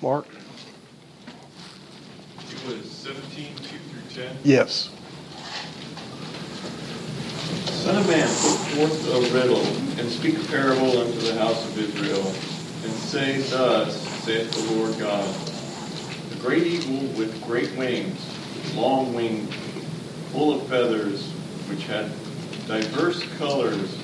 Mark? 0.00 0.26
It 2.48 2.66
was 2.66 2.90
17, 2.90 3.54
2 3.56 3.62
through 3.62 4.24
10. 4.24 4.36
Yes. 4.44 4.93
Son 7.84 7.96
of 7.96 8.08
man, 8.08 8.26
put 8.26 8.88
forth 8.88 9.14
a 9.14 9.34
riddle, 9.34 9.60
and 10.00 10.10
speak 10.10 10.38
a 10.38 10.44
parable 10.46 11.02
unto 11.02 11.18
the 11.18 11.34
house 11.34 11.62
of 11.66 11.78
Israel, 11.78 12.26
and 12.82 12.90
say 13.02 13.42
thus, 13.50 14.00
saith 14.24 14.50
the 14.52 14.74
Lord 14.74 14.98
God. 14.98 15.28
The 16.30 16.36
great 16.36 16.66
eagle 16.66 17.06
with 17.08 17.44
great 17.44 17.76
wings, 17.76 18.18
long 18.74 19.12
wings, 19.12 19.54
full 20.32 20.54
of 20.54 20.66
feathers, 20.66 21.30
which 21.68 21.84
had 21.84 22.10
diverse 22.66 23.22
colors, 23.36 23.98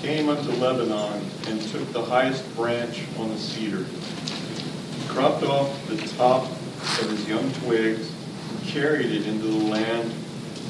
came 0.00 0.28
unto 0.28 0.52
Lebanon, 0.52 1.20
and 1.48 1.60
took 1.72 1.92
the 1.92 2.04
highest 2.04 2.44
branch 2.54 3.02
on 3.18 3.30
the 3.30 3.38
cedar. 3.38 3.84
He 3.84 5.08
cropped 5.08 5.42
off 5.42 5.88
the 5.88 5.96
top 6.16 6.44
of 6.44 7.10
his 7.10 7.28
young 7.28 7.52
twigs, 7.54 8.12
and 8.50 8.68
carried 8.68 9.10
it 9.10 9.26
into 9.26 9.48
the 9.48 9.64
land 9.64 10.14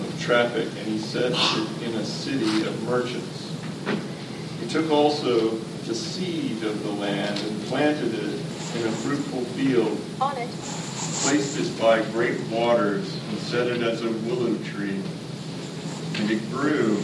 of 0.01 0.21
traffic, 0.21 0.67
and 0.67 0.87
he 0.87 0.99
set 0.99 1.33
it 1.33 1.83
in 1.83 1.95
a 1.95 2.05
city 2.05 2.67
of 2.67 2.83
merchants. 2.85 3.55
He 4.61 4.69
took 4.69 4.91
also 4.91 5.51
the 5.87 5.95
seed 5.95 6.63
of 6.65 6.83
the 6.83 6.91
land 6.93 7.39
and 7.41 7.63
planted 7.65 8.15
it 8.15 8.35
in 8.77 8.87
a 8.87 8.93
fruitful 8.93 9.41
field, 9.57 9.99
On 10.21 10.37
it. 10.37 10.49
placed 10.51 11.59
it 11.59 11.81
by 11.81 12.03
great 12.13 12.41
waters, 12.49 13.15
and 13.31 13.39
set 13.39 13.67
it 13.69 13.83
as 13.83 14.03
a 14.05 14.11
willow 14.11 14.57
tree. 14.65 15.01
And 16.17 16.31
it 16.31 16.51
grew 16.51 16.99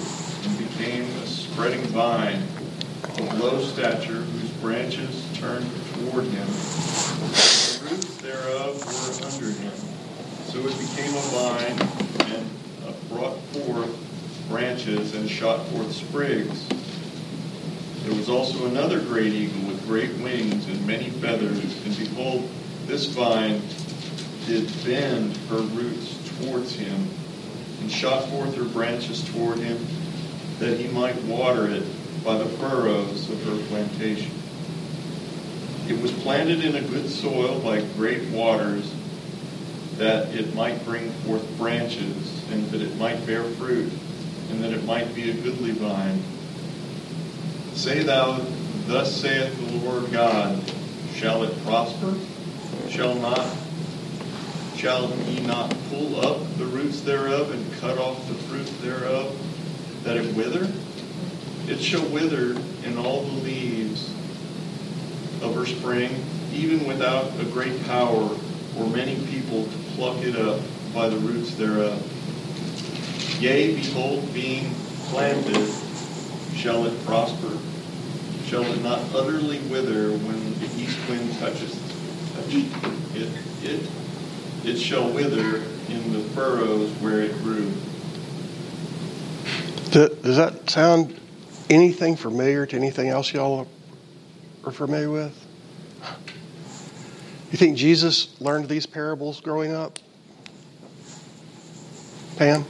and 0.45 0.59
became 0.59 1.05
a 1.05 1.27
spreading 1.27 1.83
vine 1.87 2.43
of 3.05 3.41
low 3.41 3.61
stature, 3.63 4.13
whose 4.13 4.51
branches 4.61 5.27
turned 5.35 5.71
toward 5.95 6.25
him. 6.25 6.47
The 6.47 7.81
roots 7.91 8.17
thereof 8.19 8.75
were 8.85 9.27
under 9.27 9.51
him. 9.61 9.73
So 10.51 10.59
it 10.61 10.79
became 10.79 11.15
a 11.15 11.25
vine 11.33 11.79
and 12.31 12.47
brought 13.09 13.38
forth 13.53 14.47
branches 14.49 15.14
and 15.14 15.29
shot 15.29 15.67
forth 15.69 15.93
sprigs. 15.93 16.67
There 18.05 18.14
was 18.14 18.29
also 18.29 18.67
another 18.67 19.00
great 19.00 19.33
eagle 19.33 19.69
with 19.69 19.87
great 19.87 20.12
wings 20.19 20.67
and 20.67 20.87
many 20.87 21.11
feathers, 21.11 21.59
and 21.87 21.97
behold, 21.97 22.49
this 22.87 23.07
vine 23.07 23.62
did 24.47 24.71
bend 24.85 25.37
her 25.49 25.61
roots 25.61 26.19
towards 26.38 26.75
him, 26.75 27.09
and 27.81 27.91
shot 27.91 28.29
forth 28.29 28.55
her 28.57 28.64
branches 28.64 29.26
toward 29.33 29.59
him, 29.59 29.79
that 30.59 30.79
he 30.79 30.88
might 30.88 31.17
water 31.23 31.67
it 31.69 31.85
by 32.23 32.37
the 32.37 32.45
furrows 32.45 33.31
of 33.31 33.43
her 33.45 33.57
plantation. 33.69 34.33
It 35.88 36.00
was 36.00 36.12
planted 36.12 36.64
in 36.64 36.76
a 36.76 36.83
good 36.83 37.09
soil 37.09 37.61
by 37.61 37.81
great 37.97 38.29
waters, 38.31 38.91
that 39.99 40.35
it 40.35 40.55
might 40.55 40.85
bring 40.85 41.11
forth 41.25 41.47
branches, 41.57 42.51
and 42.51 42.67
that 42.71 42.81
it 42.81 42.97
might 42.97 43.25
bear 43.27 43.45
fruit, 43.45 43.93
and 44.51 44.63
that 44.63 44.73
it 44.73 44.85
might 44.85 45.15
be 45.15 45.31
a 45.31 45.35
goodly 45.35 45.71
vine. 45.71 46.23
Say 47.75 48.03
thou, 48.03 48.41
Thus 48.87 49.15
saith 49.19 49.57
the 49.57 49.79
Lord 49.79 50.13
God, 50.13 50.63
Shall 51.15 51.43
it 51.45 51.65
prosper? 51.65 52.15
Shall 52.91 53.15
not? 53.15 53.47
Shall 54.77 55.07
he 55.07 55.41
not 55.41 55.75
pull 55.89 56.21
up 56.21 56.39
the 56.59 56.67
roots 56.67 57.01
thereof 57.01 57.51
and 57.53 57.81
cut 57.81 57.97
off 57.97 58.29
the 58.29 58.35
fruit 58.35 58.67
thereof, 58.83 59.35
that 60.05 60.17
it 60.17 60.35
wither? 60.35 60.71
It 61.67 61.81
shall 61.81 62.05
wither 62.09 62.61
in 62.85 62.99
all 62.99 63.23
the 63.23 63.33
leaves 63.43 64.11
of 65.41 65.55
her 65.55 65.65
spring, 65.65 66.23
even 66.53 66.87
without 66.87 67.33
a 67.41 67.45
great 67.45 67.83
power 67.87 68.37
or 68.77 68.87
many 68.89 69.17
people 69.29 69.65
to 69.65 69.84
pluck 69.97 70.23
it 70.23 70.37
up 70.37 70.61
by 70.93 71.09
the 71.09 71.17
roots 71.17 71.55
thereof. 71.55 71.99
Uh, 71.99 73.41
yea, 73.41 73.75
behold, 73.77 74.33
being 74.33 74.71
planted, 75.09 75.71
shall 76.55 76.85
it 76.87 77.05
prosper? 77.05 77.59
Shall 78.47 78.63
it 78.63 78.83
not 78.83 79.01
utterly 79.15 79.59
wither 79.71 80.11
when 80.11 80.59
the 80.61 80.67
east 80.83 80.99
wind 81.09 81.33
touches 81.39 81.73
touch 82.35 82.55
it? 82.55 83.29
It 83.65 83.91
it 84.65 84.79
shall 84.79 85.11
wither 85.11 85.57
in 85.89 86.13
the 86.13 86.21
furrows 86.35 86.91
where 87.01 87.21
it 87.21 87.33
grew. 87.43 87.71
Does 89.91 90.37
that 90.37 90.69
sound 90.69 91.19
anything 91.71 92.17
familiar 92.17 92.67
to 92.67 92.77
anything 92.77 93.09
else 93.09 93.33
y'all 93.33 93.69
are 94.65 94.73
familiar 94.73 95.11
with? 95.11 95.39
You 97.54 97.58
think 97.58 97.76
Jesus 97.76 98.34
learned 98.40 98.68
these 98.68 98.84
parables 98.84 99.40
growing 99.40 99.70
up? 99.70 100.00
Pam? 102.34 102.66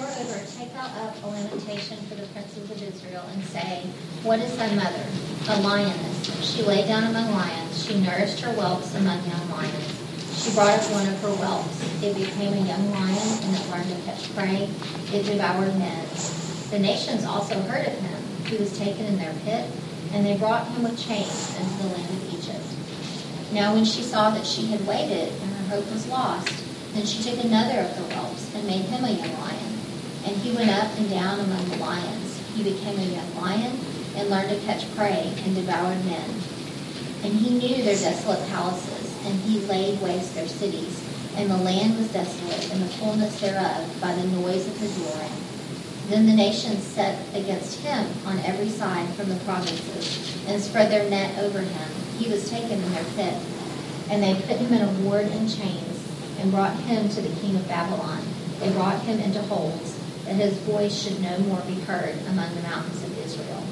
Moreover, 0.00 0.40
take 0.56 0.72
thou 0.72 0.88
up 1.04 1.14
a 1.22 1.26
lamentation 1.26 1.98
for 2.08 2.14
the 2.14 2.26
princes 2.28 2.70
of 2.70 2.82
Israel, 2.82 3.24
and 3.30 3.44
say, 3.44 3.82
What 4.22 4.38
is 4.38 4.56
thy 4.56 4.74
mother? 4.74 5.04
A 5.50 5.60
lioness. 5.60 6.50
She 6.50 6.62
lay 6.62 6.88
down 6.88 7.04
among 7.04 7.30
lions. 7.32 7.84
She 7.84 8.00
nourished 8.00 8.40
her 8.40 8.54
whelps 8.54 8.94
among 8.94 9.22
young 9.28 9.50
lions. 9.50 10.42
She 10.42 10.54
brought 10.54 10.72
up 10.72 10.90
one 10.90 11.06
of 11.06 11.20
her 11.20 11.28
whelps. 11.28 12.02
It 12.02 12.16
became 12.16 12.54
a 12.54 12.66
young 12.66 12.90
lion, 12.90 13.28
and 13.44 13.54
it 13.54 13.70
learned 13.70 13.90
to 13.90 14.00
catch 14.06 14.34
prey. 14.34 14.70
It 15.12 15.26
devoured 15.26 15.76
men. 15.78 16.06
The 16.70 16.78
nations 16.78 17.26
also 17.26 17.60
heard 17.68 17.86
of 17.86 17.92
him. 18.00 18.46
He 18.46 18.56
was 18.56 18.78
taken 18.78 19.04
in 19.04 19.18
their 19.18 19.34
pit, 19.44 19.70
and 20.14 20.24
they 20.24 20.38
brought 20.38 20.66
him 20.68 20.84
with 20.84 20.98
chains 20.98 21.54
into 21.60 21.82
the 21.82 21.88
land 21.92 22.08
of 22.08 22.32
Egypt. 22.32 22.73
Now 23.54 23.72
when 23.72 23.84
she 23.84 24.02
saw 24.02 24.30
that 24.30 24.44
she 24.44 24.66
had 24.66 24.84
waited, 24.84 25.30
and 25.30 25.50
her 25.54 25.76
hope 25.76 25.88
was 25.92 26.08
lost, 26.08 26.52
then 26.92 27.06
she 27.06 27.22
took 27.22 27.38
another 27.44 27.78
of 27.78 27.94
the 27.94 28.02
whelps, 28.12 28.52
and 28.52 28.66
made 28.66 28.82
him 28.86 29.04
a 29.04 29.10
young 29.12 29.32
lion. 29.40 29.78
And 30.26 30.36
he 30.38 30.50
went 30.50 30.70
up 30.70 30.90
and 30.98 31.08
down 31.08 31.38
among 31.38 31.68
the 31.68 31.76
lions. 31.76 32.42
He 32.56 32.64
became 32.64 32.98
a 32.98 33.14
young 33.14 33.36
lion, 33.36 33.78
and 34.16 34.28
learned 34.28 34.50
to 34.50 34.58
catch 34.66 34.92
prey, 34.96 35.32
and 35.44 35.54
devoured 35.54 36.04
men. 36.04 36.28
And 37.22 37.32
he 37.32 37.50
knew 37.50 37.84
their 37.84 37.94
desolate 37.94 38.44
palaces, 38.48 39.14
and 39.24 39.38
he 39.42 39.60
laid 39.60 40.02
waste 40.02 40.34
their 40.34 40.48
cities. 40.48 41.00
And 41.36 41.48
the 41.48 41.56
land 41.58 41.96
was 41.96 42.12
desolate, 42.12 42.72
and 42.72 42.82
the 42.82 42.92
fullness 42.98 43.40
thereof, 43.40 43.86
by 44.00 44.16
the 44.16 44.26
noise 44.34 44.66
of 44.66 44.76
his 44.78 44.98
roaring. 44.98 45.30
Then 46.08 46.26
the 46.26 46.34
nations 46.34 46.82
set 46.82 47.22
against 47.36 47.78
him 47.82 48.04
on 48.26 48.40
every 48.40 48.68
side 48.68 49.08
from 49.14 49.28
the 49.28 49.44
provinces, 49.44 50.44
and 50.48 50.60
spread 50.60 50.90
their 50.90 51.08
net 51.08 51.38
over 51.38 51.60
him. 51.60 52.03
He 52.18 52.30
was 52.30 52.48
taken 52.48 52.72
in 52.72 52.92
their 52.92 53.04
pit. 53.16 53.34
And 54.10 54.22
they 54.22 54.34
put 54.34 54.56
him 54.56 54.72
in 54.72 54.82
a 54.82 54.92
ward 55.00 55.26
in 55.26 55.48
chains, 55.48 56.12
and 56.38 56.50
brought 56.50 56.74
him 56.80 57.08
to 57.08 57.20
the 57.22 57.40
king 57.40 57.56
of 57.56 57.66
Babylon. 57.66 58.20
They 58.60 58.70
brought 58.72 59.00
him 59.00 59.18
into 59.18 59.40
holds, 59.42 59.98
that 60.24 60.34
his 60.34 60.56
voice 60.58 60.94
should 60.94 61.20
no 61.20 61.38
more 61.40 61.60
be 61.62 61.74
heard 61.74 62.14
among 62.28 62.54
the 62.54 62.62
mountains 62.62 63.02
of 63.02 63.18
Israel. 63.24 63.62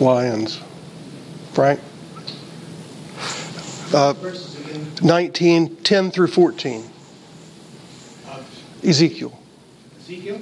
Lions. 0.00 0.60
Frank? 1.52 1.80
Uh, 3.92 4.12
Verses 4.12 4.64
again. 4.64 4.86
19, 5.02 5.76
10 5.76 6.10
through 6.10 6.28
14. 6.28 6.84
Uh, 8.28 8.42
Ezekiel. 8.84 9.36
Ezekiel? 10.00 10.40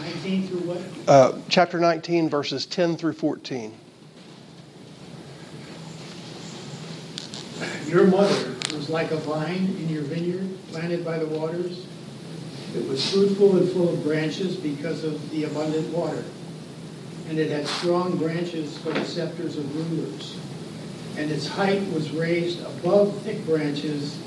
19 0.00 0.46
through 0.46 0.60
what? 0.60 1.08
Uh, 1.08 1.38
chapter 1.48 1.80
19, 1.80 2.28
verses 2.28 2.66
10 2.66 2.96
through 2.96 3.14
14. 3.14 3.74
Your 7.92 8.06
mother 8.06 8.54
was 8.74 8.88
like 8.88 9.10
a 9.10 9.18
vine 9.18 9.76
in 9.78 9.90
your 9.90 10.00
vineyard 10.04 10.48
planted 10.70 11.04
by 11.04 11.18
the 11.18 11.26
waters. 11.26 11.86
It 12.74 12.88
was 12.88 13.10
fruitful 13.10 13.58
and 13.58 13.68
full 13.68 13.90
of 13.90 14.02
branches 14.02 14.56
because 14.56 15.04
of 15.04 15.30
the 15.30 15.44
abundant 15.44 15.94
water. 15.94 16.24
And 17.28 17.38
it 17.38 17.50
had 17.50 17.66
strong 17.66 18.16
branches 18.16 18.78
for 18.78 18.92
the 18.92 19.04
scepters 19.04 19.58
of 19.58 19.76
rulers. 19.76 20.38
And 21.18 21.30
its 21.30 21.46
height 21.46 21.86
was 21.92 22.12
raised 22.12 22.64
above 22.64 23.14
thick 23.24 23.44
branches 23.44 24.18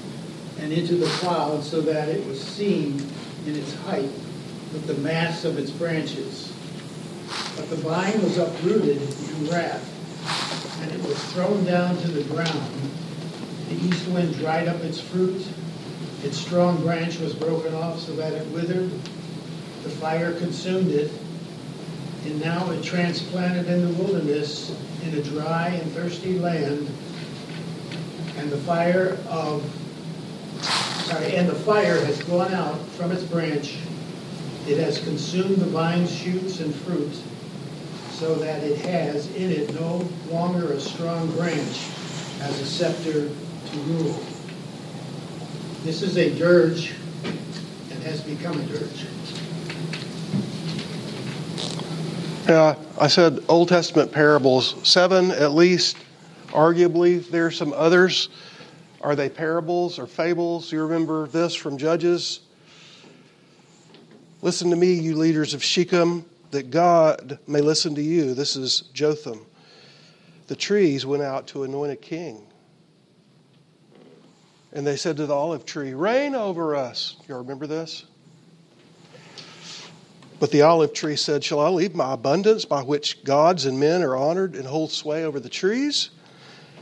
and 0.60 0.72
into 0.72 0.94
the 0.94 1.08
clouds 1.18 1.68
so 1.68 1.82
that 1.82 2.08
it 2.08 2.24
was 2.28 2.40
seen 2.40 3.04
in 3.48 3.56
its 3.56 3.74
height. 3.74 4.12
with 4.74 4.86
the 4.86 4.94
mass 4.96 5.44
of 5.44 5.58
its 5.58 5.72
branches. 5.72 6.54
But 7.56 7.70
the 7.72 7.78
vine 7.78 8.22
was 8.22 8.38
uprooted 8.38 9.02
in 9.02 9.50
wrath, 9.50 10.82
and 10.84 10.92
it 10.92 11.02
was 11.08 11.18
thrown 11.32 11.64
down 11.64 11.98
to 11.98 12.08
the 12.10 12.24
ground. 12.26 12.95
The 13.70 13.76
east 13.76 14.08
wind 14.10 14.36
dried 14.36 14.68
up 14.68 14.82
its 14.82 15.00
fruit. 15.00 15.44
Its 16.24 16.38
strong 16.38 16.82
branch 16.84 17.20
was 17.20 17.34
broken 17.34 17.74
off 17.74 18.00
so 18.00 18.16
that 18.16 18.34
it 18.34 18.48
withered. 18.50 18.92
The 19.84 19.90
fire 19.90 20.34
consumed 20.34 20.92
it, 20.92 21.12
and 22.26 22.40
now 22.42 22.70
it 22.72 22.84
transplanted 22.84 23.68
in 23.68 23.82
the 23.82 24.04
wilderness 24.04 24.76
in 25.04 25.16
a 25.16 25.24
dry 25.24 25.70
and 25.70 25.92
thirsty 25.92 26.38
land. 26.38 26.88
And 28.38 28.52
the 28.52 28.58
fire 28.58 29.18
of 29.30 29.64
sorry, 31.06 31.36
and 31.36 31.50
the 31.50 31.56
fire 31.56 32.04
has 32.06 32.22
gone 32.24 32.54
out 32.54 32.80
from 32.90 33.12
its 33.12 33.24
branch. 33.24 33.78
It 34.68 34.78
has 34.80 35.00
consumed 35.00 35.58
the 35.58 35.66
vine's 35.66 36.14
shoots 36.14 36.60
and 36.60 36.74
fruit, 36.74 37.14
so 38.12 38.36
that 38.36 38.64
it 38.64 38.80
has 38.86 39.34
in 39.36 39.52
it 39.52 39.74
no 39.74 40.08
longer 40.30 40.74
a 40.74 40.80
strong 40.80 41.30
branch 41.32 41.88
as 42.42 42.60
a 42.60 42.66
scepter 42.66 43.30
to 43.72 43.78
rule. 43.80 44.20
This 45.84 46.02
is 46.02 46.18
a 46.18 46.38
dirge 46.38 46.94
and 47.24 48.04
has 48.04 48.22
become 48.22 48.60
a 48.60 48.64
dirge. 48.66 49.06
Yeah, 52.48 52.76
I 53.00 53.08
said 53.08 53.44
Old 53.50 53.70
Testament 53.70 54.12
parables, 54.12 54.76
seven 54.88 55.32
at 55.32 55.54
least. 55.54 55.98
Arguably, 56.50 57.28
there 57.30 57.48
are 57.48 57.52
some 57.52 57.74
others. 57.74 58.30
Are 59.02 59.16
they 59.16 59.30
parables 59.30 60.00
or 60.00 60.08
fables? 60.08 60.72
You 60.72 60.84
remember 60.84 61.28
this 61.28 61.54
from 61.54 61.78
Judges? 61.78 62.42
Listen 64.42 64.70
to 64.70 64.76
me, 64.76 64.94
you 64.94 65.16
leaders 65.16 65.54
of 65.54 65.64
Shechem, 65.64 66.24
that 66.52 66.70
God 66.70 67.40
may 67.48 67.62
listen 67.62 67.96
to 67.96 68.02
you. 68.02 68.34
This 68.34 68.56
is 68.56 68.82
Jotham. 68.94 69.46
The 70.48 70.56
trees 70.56 71.06
went 71.06 71.24
out 71.24 71.48
to 71.48 71.64
anoint 71.64 71.92
a 71.92 71.96
king. 71.96 72.46
And 74.76 74.86
they 74.86 74.98
said 74.98 75.16
to 75.18 75.26
the 75.26 75.34
olive 75.34 75.66
tree, 75.66 75.94
Reign 75.94 76.36
over 76.36 76.76
us. 76.76 77.16
You 77.30 77.36
remember 77.36 77.66
this? 77.66 78.04
But 80.38 80.52
the 80.52 80.64
olive 80.64 80.92
tree 80.92 81.16
said, 81.16 81.46
Shall 81.46 81.62
I 81.62 81.70
leave 81.70 81.96
my 81.96 82.12
abundance 82.12 82.66
by 82.66 82.84
which 82.84 83.24
gods 83.24 83.66
and 83.66 83.80
men 83.80 84.04
are 84.04 84.18
honored 84.18 84.54
and 84.54 84.68
hold 84.68 84.92
sway 84.92 85.24
over 85.24 85.40
the 85.40 85.48
trees? 85.48 86.10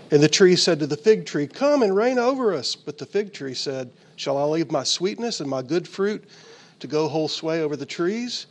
And 0.09 0.23
the 0.23 0.27
tree 0.27 0.55
said 0.55 0.79
to 0.79 0.87
the 0.87 0.97
fig 0.97 1.27
tree, 1.27 1.45
Come 1.45 1.83
and 1.83 1.95
reign 1.95 2.17
over 2.17 2.51
us. 2.55 2.75
But 2.75 2.97
the 2.97 3.05
fig 3.05 3.31
tree 3.31 3.53
said, 3.53 3.91
Shall 4.15 4.39
I 4.39 4.43
leave 4.45 4.71
my 4.71 4.83
sweetness 4.83 5.39
and 5.39 5.47
my 5.47 5.61
good 5.61 5.87
fruit 5.87 6.23
to 6.79 6.87
go 6.87 7.07
hold 7.07 7.29
sway 7.29 7.61
over 7.61 7.75
the 7.75 7.85
trees? 7.85 8.47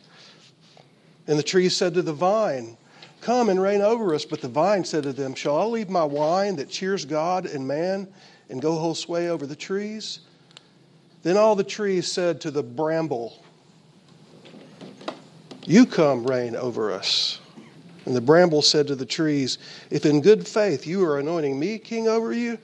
And 1.27 1.37
the 1.37 1.43
tree 1.43 1.69
said 1.69 1.95
to 1.95 2.03
the 2.03 2.13
vine, 2.13 2.77
Come 3.21 3.49
and 3.49 3.61
reign 3.61 3.81
over 3.81 4.15
us. 4.15 4.25
But 4.25 4.41
the 4.41 4.49
vine 4.49 4.85
said 4.85 5.03
to 5.03 5.13
them, 5.13 5.35
Shall 5.35 5.59
I 5.59 5.65
leave 5.65 5.91
my 5.91 6.05
wine 6.05 6.55
that 6.57 6.69
cheers 6.69 7.05
God 7.05 7.47
and 7.47 7.67
man 7.67 8.07
and 8.53 8.61
go 8.61 8.77
hold 8.77 8.99
sway 8.99 9.31
over 9.31 9.47
the 9.47 9.57
trees? 9.57 10.21
Then 11.23 11.37
all 11.37 11.57
the 11.57 11.65
trees 11.65 12.07
said 12.07 12.41
to 12.43 12.51
the 12.51 12.63
bramble, 12.63 13.43
You 15.65 15.87
come 15.87 16.25
reign 16.25 16.55
over 16.55 16.93
us. 16.93 17.41
And 18.05 18.15
the 18.15 18.21
bramble 18.21 18.63
said 18.63 18.89
to 18.89 18.95
the 18.95 19.07
trees, 19.07 19.59
If 19.91 20.05
in 20.05 20.21
good 20.21 20.47
faith 20.47 20.87
you 20.87 21.05
are 21.05 21.19
anointing 21.19 21.59
me 21.59 21.79
king 21.79 22.09
over 22.09 22.33
you, 22.33 22.59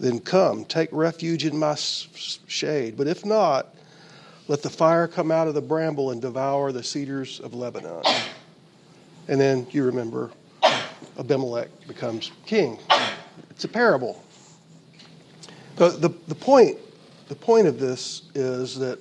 then 0.00 0.18
come, 0.18 0.64
take 0.64 0.88
refuge 0.92 1.44
in 1.44 1.58
my 1.58 1.74
shade. 1.74 2.96
But 2.96 3.06
if 3.06 3.26
not, 3.26 3.74
let 4.46 4.62
the 4.62 4.70
fire 4.70 5.06
come 5.06 5.30
out 5.30 5.46
of 5.46 5.54
the 5.54 5.60
bramble 5.60 6.10
and 6.10 6.22
devour 6.22 6.72
the 6.72 6.82
cedars 6.82 7.38
of 7.40 7.52
Lebanon. 7.52 8.02
And 9.26 9.38
then 9.38 9.66
you 9.72 9.84
remember 9.84 10.30
Abimelech 11.18 11.68
becomes 11.86 12.30
king. 12.46 12.78
It's 13.50 13.64
a 13.64 13.68
parable. 13.68 14.22
The, 15.78 15.90
the, 15.90 16.08
the, 16.26 16.34
point, 16.34 16.76
the 17.28 17.36
point 17.36 17.68
of 17.68 17.78
this 17.78 18.22
is 18.34 18.76
that 18.80 18.98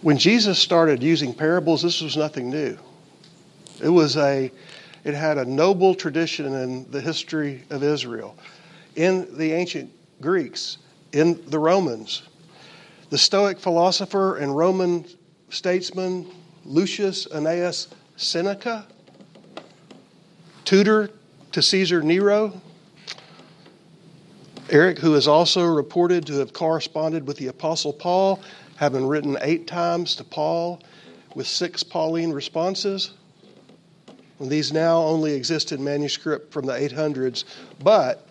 when 0.00 0.16
Jesus 0.16 0.56
started 0.56 1.02
using 1.02 1.34
parables, 1.34 1.82
this 1.82 2.00
was 2.00 2.16
nothing 2.16 2.48
new. 2.48 2.78
It 3.82 3.88
was 3.88 4.16
a, 4.16 4.52
it 5.02 5.14
had 5.14 5.38
a 5.38 5.44
noble 5.44 5.96
tradition 5.96 6.54
in 6.54 6.88
the 6.92 7.00
history 7.00 7.64
of 7.70 7.82
Israel. 7.82 8.36
In 8.94 9.36
the 9.36 9.50
ancient 9.52 9.90
Greeks, 10.20 10.78
in 11.12 11.42
the 11.50 11.58
Romans, 11.58 12.22
the 13.10 13.18
Stoic 13.18 13.58
philosopher 13.58 14.36
and 14.36 14.56
Roman 14.56 15.04
statesman 15.50 16.30
Lucius 16.64 17.26
Annaeus 17.26 17.88
Seneca, 18.16 18.86
tutor 20.64 21.10
to 21.50 21.60
Caesar 21.60 22.00
Nero, 22.00 22.60
Eric, 24.70 24.98
who 24.98 25.14
is 25.14 25.28
also 25.28 25.64
reported 25.64 26.26
to 26.26 26.34
have 26.34 26.52
corresponded 26.52 27.26
with 27.26 27.36
the 27.36 27.48
Apostle 27.48 27.92
Paul, 27.92 28.40
having 28.76 29.06
written 29.06 29.36
eight 29.42 29.66
times 29.66 30.16
to 30.16 30.24
Paul 30.24 30.80
with 31.34 31.46
six 31.46 31.82
Pauline 31.82 32.32
responses. 32.32 33.12
And 34.38 34.50
these 34.50 34.72
now 34.72 34.98
only 34.98 35.34
exist 35.34 35.72
in 35.72 35.82
manuscript 35.82 36.52
from 36.52 36.66
the 36.66 36.72
800s, 36.72 37.44
but 37.82 38.26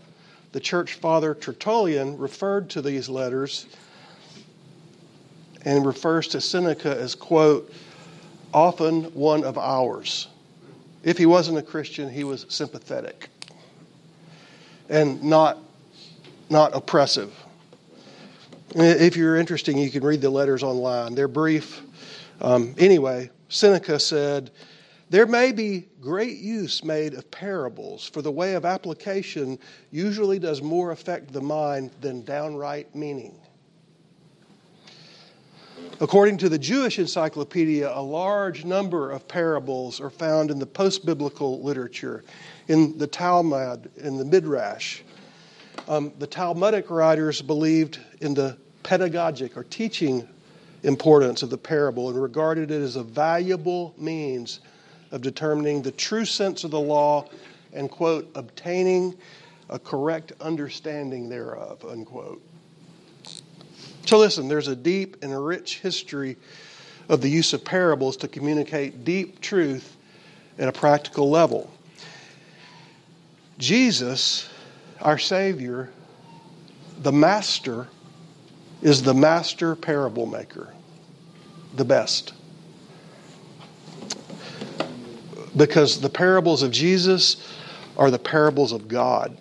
the 0.51 0.59
church 0.59 0.95
father 0.95 1.35
Tertullian 1.35 2.17
referred 2.17 2.69
to 2.71 2.81
these 2.81 3.07
letters 3.07 3.67
and 5.63 5.85
refers 5.85 6.27
to 6.29 6.41
Seneca 6.41 6.99
as, 6.99 7.15
quote, 7.15 7.71
often 8.53 9.03
one 9.13 9.43
of 9.43 9.57
ours. 9.57 10.27
If 11.03 11.17
he 11.17 11.25
wasn't 11.25 11.57
a 11.57 11.61
Christian, 11.61 12.09
he 12.09 12.23
was 12.23 12.45
sympathetic 12.49 13.29
and 14.91 15.23
not, 15.23 15.57
not 16.51 16.75
oppressive. 16.75 17.33
If 18.75 19.15
you're 19.15 19.37
interested, 19.37 19.75
you 19.75 19.89
can 19.89 20.03
read 20.03 20.21
the 20.21 20.29
letters 20.29 20.63
online. 20.63 21.15
They're 21.15 21.27
brief. 21.27 21.81
Um, 22.41 22.75
anyway, 22.77 23.29
Seneca 23.49 23.99
said, 23.99 24.51
There 25.09 25.25
may 25.25 25.51
be 25.51 25.87
great 25.99 26.37
use 26.37 26.83
made 26.83 27.13
of 27.13 27.29
parables, 27.31 28.05
for 28.05 28.21
the 28.21 28.31
way 28.31 28.53
of 28.53 28.65
application 28.65 29.59
usually 29.91 30.39
does 30.39 30.61
more 30.61 30.91
affect 30.91 31.33
the 31.33 31.41
mind 31.41 31.91
than 32.01 32.23
downright 32.23 32.95
meaning. 32.95 33.39
According 35.99 36.37
to 36.37 36.49
the 36.49 36.57
Jewish 36.57 36.97
Encyclopedia, 36.97 37.91
a 37.93 38.01
large 38.01 38.65
number 38.65 39.11
of 39.11 39.27
parables 39.27 39.99
are 39.99 40.09
found 40.09 40.49
in 40.49 40.59
the 40.59 40.65
post 40.65 41.05
biblical 41.05 41.61
literature, 41.61 42.23
in 42.67 42.97
the 42.97 43.07
Talmud, 43.07 43.91
in 43.97 44.17
the 44.17 44.25
Midrash. 44.25 45.01
Um, 45.87 46.11
the 46.19 46.27
Talmudic 46.27 46.89
writers 46.89 47.41
believed 47.41 47.99
in 48.21 48.33
the 48.33 48.57
pedagogic 48.83 49.57
or 49.57 49.63
teaching 49.65 50.27
importance 50.83 51.43
of 51.43 51.49
the 51.49 51.57
parable 51.57 52.09
and 52.09 52.21
regarded 52.21 52.71
it 52.71 52.81
as 52.81 52.95
a 52.95 53.03
valuable 53.03 53.93
means 53.97 54.61
of 55.11 55.21
determining 55.21 55.81
the 55.81 55.91
true 55.91 56.25
sense 56.25 56.63
of 56.63 56.71
the 56.71 56.79
law 56.79 57.27
and, 57.73 57.89
quote, 57.89 58.29
obtaining 58.35 59.15
a 59.69 59.79
correct 59.79 60.33
understanding 60.41 61.29
thereof, 61.29 61.83
unquote. 61.85 62.41
So, 64.05 64.17
listen, 64.17 64.47
there's 64.47 64.67
a 64.67 64.75
deep 64.75 65.17
and 65.21 65.31
a 65.31 65.39
rich 65.39 65.79
history 65.79 66.37
of 67.07 67.21
the 67.21 67.29
use 67.29 67.53
of 67.53 67.63
parables 67.63 68.17
to 68.17 68.27
communicate 68.27 69.03
deep 69.03 69.39
truth 69.41 69.95
at 70.57 70.67
a 70.67 70.71
practical 70.71 71.29
level. 71.29 71.71
Jesus, 73.57 74.49
our 75.01 75.17
Savior, 75.17 75.89
the 76.99 77.11
Master, 77.11 77.87
is 78.81 79.03
the 79.03 79.13
master 79.13 79.75
parable 79.75 80.25
maker, 80.25 80.73
the 81.75 81.85
best. 81.85 82.33
Because 85.55 85.99
the 85.99 86.09
parables 86.09 86.63
of 86.63 86.71
Jesus 86.71 87.53
are 87.97 88.09
the 88.09 88.19
parables 88.19 88.71
of 88.71 88.87
God. 88.87 89.37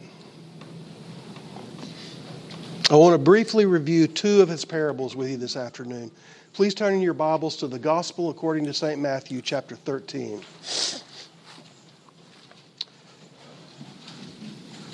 I 2.91 2.97
want 2.97 3.15
to 3.15 3.19
briefly 3.19 3.67
review 3.67 4.09
two 4.09 4.43
of 4.43 4.49
his 4.49 4.65
parables 4.65 5.15
with 5.15 5.31
you 5.31 5.37
this 5.37 5.57
afternoon. 5.57 6.11
Please 6.53 6.75
turn 6.75 6.95
in 6.95 7.01
your 7.01 7.15
Bibles 7.15 7.57
to 7.59 7.69
the 7.69 7.79
Gospel 7.79 8.31
according 8.31 8.65
to 8.65 8.75
St. 8.75 9.01
Matthew, 9.01 9.41
chapter 9.41 9.77
13. 9.77 10.43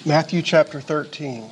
Matthew 0.06 0.40
chapter 0.40 0.80
13. 0.80 1.50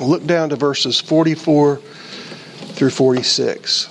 Look 0.00 0.26
down 0.26 0.48
to 0.48 0.56
verses 0.56 1.00
44 1.00 1.76
through 1.76 2.90
46. 2.90 3.88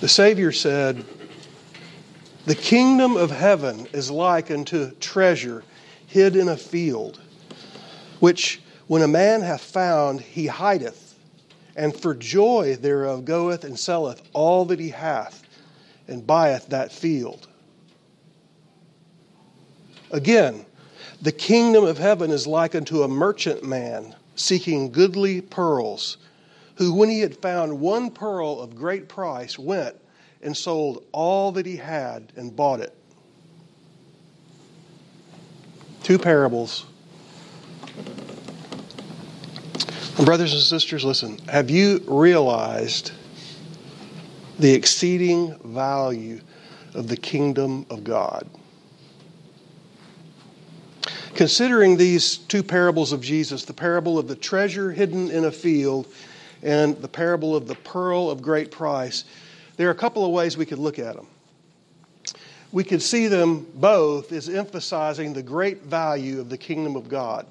The 0.00 0.08
Savior 0.08 0.50
said, 0.50 1.04
The 2.46 2.54
kingdom 2.54 3.18
of 3.18 3.30
heaven 3.30 3.86
is 3.92 4.10
like 4.10 4.50
unto 4.50 4.92
treasure 4.92 5.62
hid 6.06 6.36
in 6.36 6.48
a 6.48 6.56
field, 6.56 7.20
which 8.20 8.62
when 8.90 9.02
a 9.02 9.06
man 9.06 9.40
hath 9.40 9.60
found, 9.60 10.20
he 10.20 10.48
hideth, 10.48 11.14
and 11.76 11.94
for 11.96 12.12
joy 12.12 12.74
thereof 12.74 13.24
goeth 13.24 13.62
and 13.62 13.78
selleth 13.78 14.20
all 14.32 14.64
that 14.64 14.80
he 14.80 14.88
hath, 14.88 15.44
and 16.08 16.26
buyeth 16.26 16.66
that 16.66 16.90
field. 16.90 17.46
Again, 20.10 20.66
the 21.22 21.30
kingdom 21.30 21.84
of 21.84 21.98
heaven 21.98 22.32
is 22.32 22.48
like 22.48 22.74
unto 22.74 23.04
a 23.04 23.08
merchant 23.08 23.62
man 23.62 24.12
seeking 24.34 24.90
goodly 24.90 25.40
pearls, 25.40 26.16
who, 26.74 26.92
when 26.92 27.08
he 27.08 27.20
had 27.20 27.36
found 27.36 27.78
one 27.78 28.10
pearl 28.10 28.60
of 28.60 28.74
great 28.74 29.08
price, 29.08 29.56
went 29.56 29.94
and 30.42 30.56
sold 30.56 31.04
all 31.12 31.52
that 31.52 31.64
he 31.64 31.76
had 31.76 32.32
and 32.34 32.56
bought 32.56 32.80
it. 32.80 32.92
Two 36.02 36.18
parables. 36.18 36.86
And 40.09 40.09
brothers 40.24 40.52
and 40.52 40.62
sisters, 40.62 41.04
listen. 41.04 41.38
Have 41.48 41.70
you 41.70 42.02
realized 42.06 43.12
the 44.58 44.72
exceeding 44.72 45.58
value 45.64 46.40
of 46.94 47.08
the 47.08 47.16
kingdom 47.16 47.86
of 47.90 48.04
God? 48.04 48.46
Considering 51.34 51.96
these 51.96 52.36
two 52.36 52.62
parables 52.62 53.12
of 53.12 53.22
Jesus, 53.22 53.64
the 53.64 53.72
parable 53.72 54.18
of 54.18 54.28
the 54.28 54.36
treasure 54.36 54.92
hidden 54.92 55.30
in 55.30 55.46
a 55.46 55.50
field 55.50 56.06
and 56.62 57.00
the 57.00 57.08
parable 57.08 57.56
of 57.56 57.66
the 57.66 57.76
pearl 57.76 58.28
of 58.28 58.42
great 58.42 58.70
price, 58.70 59.24
there 59.76 59.88
are 59.88 59.92
a 59.92 59.94
couple 59.94 60.24
of 60.24 60.32
ways 60.32 60.58
we 60.58 60.66
could 60.66 60.78
look 60.78 60.98
at 60.98 61.16
them. 61.16 61.26
We 62.72 62.84
could 62.84 63.00
see 63.00 63.26
them 63.26 63.66
both 63.74 64.32
as 64.32 64.48
emphasizing 64.48 65.32
the 65.32 65.42
great 65.42 65.82
value 65.82 66.40
of 66.40 66.50
the 66.50 66.58
kingdom 66.58 66.94
of 66.94 67.08
God. 67.08 67.46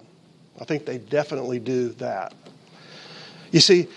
I 0.62 0.66
think 0.66 0.86
they 0.86 0.98
definitely 0.98 1.60
do 1.60 1.90
that. 1.94 2.34
You 3.52 3.60
see, 3.60 3.88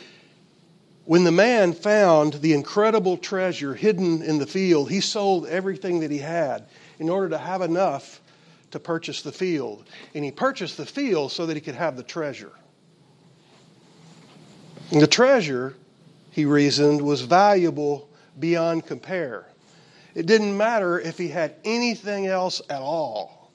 when 1.04 1.24
the 1.24 1.32
man 1.32 1.72
found 1.72 2.34
the 2.34 2.52
incredible 2.52 3.16
treasure 3.16 3.74
hidden 3.74 4.22
in 4.22 4.38
the 4.38 4.46
field, 4.46 4.90
he 4.90 5.00
sold 5.00 5.46
everything 5.46 6.00
that 6.00 6.10
he 6.10 6.18
had 6.18 6.66
in 6.98 7.08
order 7.08 7.28
to 7.30 7.38
have 7.38 7.60
enough 7.60 8.20
to 8.70 8.78
purchase 8.78 9.22
the 9.22 9.32
field. 9.32 9.84
And 10.14 10.24
he 10.24 10.30
purchased 10.30 10.76
the 10.76 10.86
field 10.86 11.32
so 11.32 11.46
that 11.46 11.54
he 11.54 11.60
could 11.60 11.74
have 11.74 11.96
the 11.96 12.02
treasure. 12.02 12.52
And 14.90 15.00
the 15.00 15.06
treasure, 15.06 15.74
he 16.30 16.44
reasoned, 16.44 17.02
was 17.02 17.22
valuable 17.22 18.08
beyond 18.38 18.86
compare. 18.86 19.46
It 20.14 20.26
didn't 20.26 20.56
matter 20.56 21.00
if 21.00 21.18
he 21.18 21.28
had 21.28 21.54
anything 21.64 22.26
else 22.26 22.60
at 22.68 22.80
all, 22.80 23.50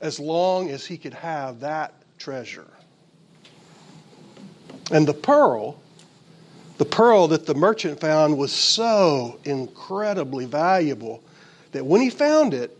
as 0.00 0.18
long 0.18 0.70
as 0.70 0.84
he 0.84 0.98
could 0.98 1.14
have 1.14 1.60
that 1.60 1.94
treasure. 2.18 2.66
And 4.90 5.06
the 5.06 5.14
pearl, 5.14 5.80
the 6.78 6.84
pearl 6.84 7.28
that 7.28 7.46
the 7.46 7.54
merchant 7.54 8.00
found 8.00 8.36
was 8.36 8.52
so 8.52 9.38
incredibly 9.44 10.44
valuable 10.44 11.22
that 11.72 11.84
when 11.84 12.00
he 12.00 12.10
found 12.10 12.54
it, 12.54 12.76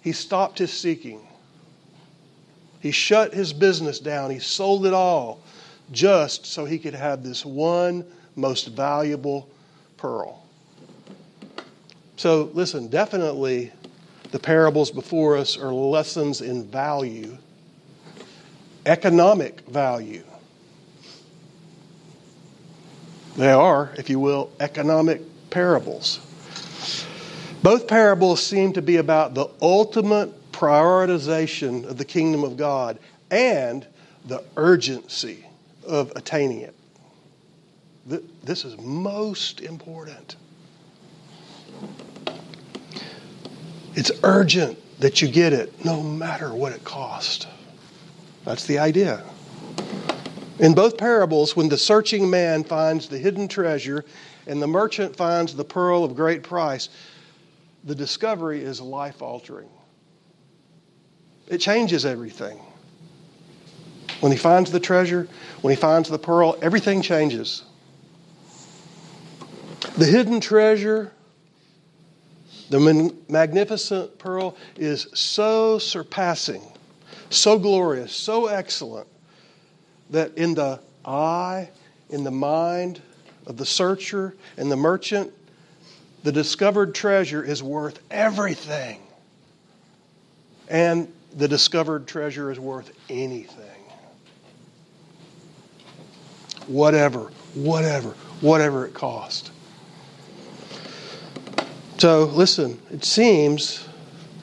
he 0.00 0.12
stopped 0.12 0.58
his 0.58 0.72
seeking. 0.72 1.20
He 2.80 2.90
shut 2.90 3.34
his 3.34 3.52
business 3.52 3.98
down. 3.98 4.30
He 4.30 4.38
sold 4.38 4.86
it 4.86 4.94
all 4.94 5.40
just 5.92 6.46
so 6.46 6.64
he 6.64 6.78
could 6.78 6.94
have 6.94 7.22
this 7.22 7.44
one 7.44 8.04
most 8.36 8.68
valuable 8.68 9.48
pearl. 9.96 10.42
So, 12.16 12.50
listen, 12.54 12.88
definitely 12.88 13.72
the 14.30 14.38
parables 14.38 14.90
before 14.90 15.36
us 15.36 15.56
are 15.56 15.72
lessons 15.72 16.40
in 16.40 16.66
value, 16.66 17.38
economic 18.86 19.60
value. 19.68 20.24
They 23.38 23.52
are, 23.52 23.92
if 23.96 24.10
you 24.10 24.18
will, 24.18 24.50
economic 24.58 25.22
parables. 25.48 26.18
Both 27.62 27.86
parables 27.86 28.42
seem 28.42 28.72
to 28.72 28.82
be 28.82 28.96
about 28.96 29.34
the 29.34 29.48
ultimate 29.62 30.50
prioritization 30.50 31.84
of 31.84 31.98
the 31.98 32.04
kingdom 32.04 32.42
of 32.42 32.56
God 32.56 32.98
and 33.30 33.86
the 34.24 34.42
urgency 34.56 35.46
of 35.86 36.10
attaining 36.16 36.62
it. 36.62 36.74
This 38.44 38.64
is 38.64 38.76
most 38.78 39.60
important. 39.60 40.34
It's 43.94 44.10
urgent 44.24 44.78
that 44.98 45.22
you 45.22 45.28
get 45.28 45.52
it, 45.52 45.84
no 45.84 46.02
matter 46.02 46.52
what 46.52 46.72
it 46.72 46.82
costs. 46.82 47.46
That's 48.44 48.66
the 48.66 48.80
idea. 48.80 49.22
In 50.58 50.74
both 50.74 50.98
parables, 50.98 51.54
when 51.54 51.68
the 51.68 51.78
searching 51.78 52.28
man 52.28 52.64
finds 52.64 53.08
the 53.08 53.18
hidden 53.18 53.46
treasure 53.46 54.04
and 54.46 54.60
the 54.60 54.66
merchant 54.66 55.14
finds 55.14 55.54
the 55.54 55.64
pearl 55.64 56.02
of 56.02 56.16
great 56.16 56.42
price, 56.42 56.88
the 57.84 57.94
discovery 57.94 58.62
is 58.62 58.80
life 58.80 59.22
altering. 59.22 59.68
It 61.46 61.58
changes 61.58 62.04
everything. 62.04 62.60
When 64.20 64.32
he 64.32 64.38
finds 64.38 64.72
the 64.72 64.80
treasure, 64.80 65.28
when 65.60 65.72
he 65.72 65.80
finds 65.80 66.08
the 66.08 66.18
pearl, 66.18 66.58
everything 66.60 67.02
changes. 67.02 67.62
The 69.96 70.06
hidden 70.06 70.40
treasure, 70.40 71.12
the 72.68 73.12
magnificent 73.28 74.18
pearl, 74.18 74.56
is 74.76 75.06
so 75.14 75.78
surpassing, 75.78 76.62
so 77.30 77.60
glorious, 77.60 78.12
so 78.12 78.46
excellent 78.46 79.06
that 80.10 80.36
in 80.36 80.54
the 80.54 80.80
eye, 81.04 81.68
in 82.10 82.24
the 82.24 82.30
mind 82.30 83.00
of 83.46 83.56
the 83.56 83.66
searcher 83.66 84.34
and 84.56 84.70
the 84.70 84.76
merchant, 84.76 85.32
the 86.22 86.32
discovered 86.32 86.94
treasure 86.94 87.42
is 87.42 87.62
worth 87.62 88.00
everything. 88.10 89.00
And 90.68 91.10
the 91.36 91.48
discovered 91.48 92.06
treasure 92.06 92.50
is 92.50 92.58
worth 92.58 92.92
anything. 93.08 93.64
Whatever, 96.66 97.30
whatever, 97.54 98.10
whatever 98.40 98.86
it 98.86 98.92
cost. 98.92 99.52
So 101.98 102.24
listen, 102.24 102.78
it 102.90 103.04
seems 103.04 103.88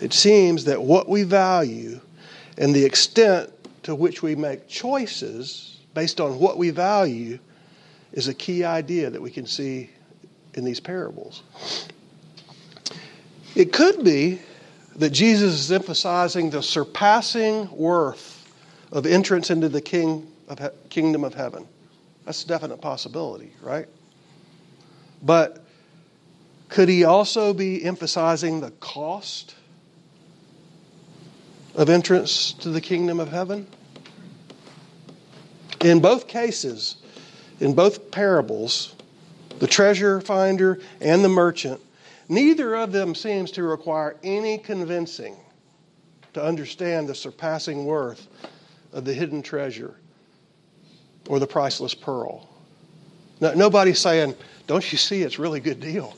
it 0.01 0.11
seems 0.11 0.65
that 0.65 0.81
what 0.81 1.07
we 1.07 1.23
value 1.23 2.01
and 2.57 2.75
the 2.75 2.83
extent 2.83 3.49
to 3.85 3.93
which 3.93 4.23
we 4.23 4.35
make 4.35 4.67
choices 4.67 5.79
based 5.93 6.19
on 6.19 6.39
what 6.39 6.57
we 6.57 6.71
value 6.71 7.37
is 8.13 8.27
a 8.27 8.33
key 8.33 8.63
idea 8.63 9.11
that 9.11 9.21
we 9.21 9.29
can 9.29 9.45
see 9.45 9.91
in 10.55 10.65
these 10.65 10.79
parables. 10.79 11.43
It 13.55 13.71
could 13.71 14.03
be 14.03 14.39
that 14.95 15.11
Jesus 15.11 15.53
is 15.53 15.71
emphasizing 15.71 16.49
the 16.49 16.63
surpassing 16.63 17.69
worth 17.77 18.51
of 18.91 19.05
entrance 19.05 19.51
into 19.51 19.69
the 19.69 19.81
king 19.81 20.31
of 20.47 20.57
he- 20.57 20.89
kingdom 20.89 21.23
of 21.23 21.35
heaven. 21.35 21.67
That's 22.25 22.43
a 22.43 22.47
definite 22.47 22.81
possibility, 22.81 23.53
right? 23.61 23.87
But 25.21 25.63
could 26.69 26.89
he 26.89 27.03
also 27.03 27.53
be 27.53 27.83
emphasizing 27.83 28.61
the 28.61 28.71
cost 28.71 29.53
of 31.75 31.89
entrance 31.89 32.53
to 32.53 32.69
the 32.69 32.81
kingdom 32.81 33.19
of 33.19 33.29
heaven? 33.29 33.67
In 35.81 35.99
both 35.99 36.27
cases, 36.27 36.97
in 37.59 37.73
both 37.73 38.11
parables, 38.11 38.95
the 39.59 39.67
treasure 39.67 40.21
finder 40.21 40.79
and 41.01 41.23
the 41.23 41.29
merchant, 41.29 41.79
neither 42.27 42.75
of 42.75 42.91
them 42.91 43.13
seems 43.13 43.51
to 43.51 43.63
require 43.63 44.15
any 44.23 44.57
convincing 44.57 45.35
to 46.33 46.43
understand 46.43 47.07
the 47.07 47.15
surpassing 47.15 47.85
worth 47.85 48.27
of 48.91 49.05
the 49.05 49.13
hidden 49.13 49.41
treasure 49.41 49.95
or 51.27 51.39
the 51.39 51.47
priceless 51.47 51.93
pearl. 51.93 52.49
No, 53.41 53.53
nobody's 53.53 53.99
saying, 53.99 54.35
Don't 54.67 54.91
you 54.91 54.97
see 54.97 55.21
it's 55.21 55.37
a 55.37 55.41
really 55.41 55.59
good 55.59 55.79
deal? 55.79 56.15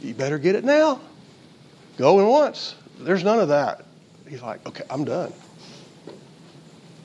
You 0.00 0.14
better 0.14 0.38
get 0.38 0.54
it 0.54 0.64
now. 0.64 1.00
Going 1.96 2.26
once. 2.26 2.74
There's 2.98 3.24
none 3.24 3.38
of 3.40 3.48
that. 3.48 3.84
He's 4.28 4.42
like, 4.42 4.66
okay, 4.66 4.84
I'm 4.90 5.04
done. 5.04 5.32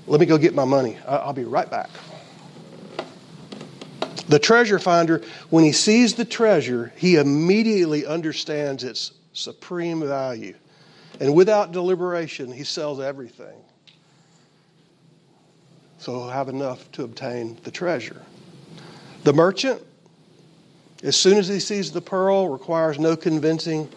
Let 0.07 0.19
me 0.19 0.25
go 0.25 0.37
get 0.37 0.55
my 0.55 0.65
money. 0.65 0.97
I'll 1.07 1.33
be 1.33 1.43
right 1.43 1.69
back. 1.69 1.89
The 4.27 4.39
treasure 4.39 4.79
finder, 4.79 5.23
when 5.49 5.63
he 5.63 5.71
sees 5.71 6.13
the 6.13 6.25
treasure, 6.25 6.93
he 6.95 7.15
immediately 7.15 8.05
understands 8.05 8.83
its 8.83 9.11
supreme 9.33 10.01
value. 10.01 10.55
And 11.19 11.35
without 11.35 11.71
deliberation, 11.71 12.51
he 12.51 12.63
sells 12.63 12.99
everything. 12.99 13.57
So 15.97 16.13
he'll 16.13 16.29
have 16.29 16.47
enough 16.47 16.91
to 16.93 17.03
obtain 17.03 17.57
the 17.63 17.71
treasure. 17.71 18.21
The 19.23 19.33
merchant, 19.33 19.81
as 21.03 21.17
soon 21.17 21.37
as 21.37 21.47
he 21.47 21.59
sees 21.59 21.91
the 21.91 22.01
pearl, 22.01 22.47
requires 22.49 22.99
no 22.99 23.17
convincing. 23.17 23.89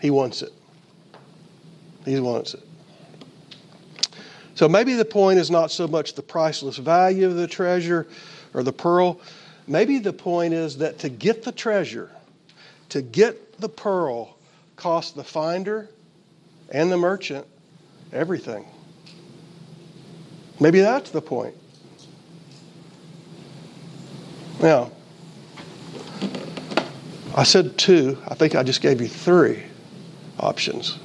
He 0.00 0.10
wants 0.10 0.42
it. 0.42 0.52
He 2.08 2.20
wants 2.20 2.54
it. 2.54 2.62
So 4.54 4.68
maybe 4.68 4.94
the 4.94 5.04
point 5.04 5.38
is 5.38 5.50
not 5.50 5.70
so 5.70 5.86
much 5.86 6.14
the 6.14 6.22
priceless 6.22 6.78
value 6.78 7.26
of 7.26 7.36
the 7.36 7.46
treasure 7.46 8.08
or 8.54 8.62
the 8.62 8.72
pearl. 8.72 9.20
Maybe 9.66 9.98
the 9.98 10.12
point 10.12 10.54
is 10.54 10.78
that 10.78 10.98
to 11.00 11.08
get 11.08 11.44
the 11.44 11.52
treasure, 11.52 12.10
to 12.88 13.02
get 13.02 13.60
the 13.60 13.68
pearl, 13.68 14.36
cost 14.76 15.14
the 15.14 15.24
finder 15.24 15.88
and 16.70 16.90
the 16.90 16.96
merchant 16.96 17.46
everything. 18.12 18.66
Maybe 20.60 20.80
that's 20.80 21.10
the 21.10 21.22
point. 21.22 21.54
Now, 24.60 24.90
I 27.36 27.44
said 27.44 27.78
two. 27.78 28.18
I 28.26 28.34
think 28.34 28.56
I 28.56 28.64
just 28.64 28.80
gave 28.80 29.00
you 29.00 29.06
three 29.06 29.62
options. 30.40 30.98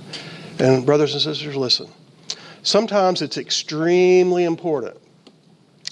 And, 0.64 0.86
brothers 0.86 1.12
and 1.12 1.22
sisters, 1.22 1.58
listen. 1.58 1.90
Sometimes 2.62 3.22
it's 3.22 3.38
extremely 3.38 4.46
important 4.46 4.96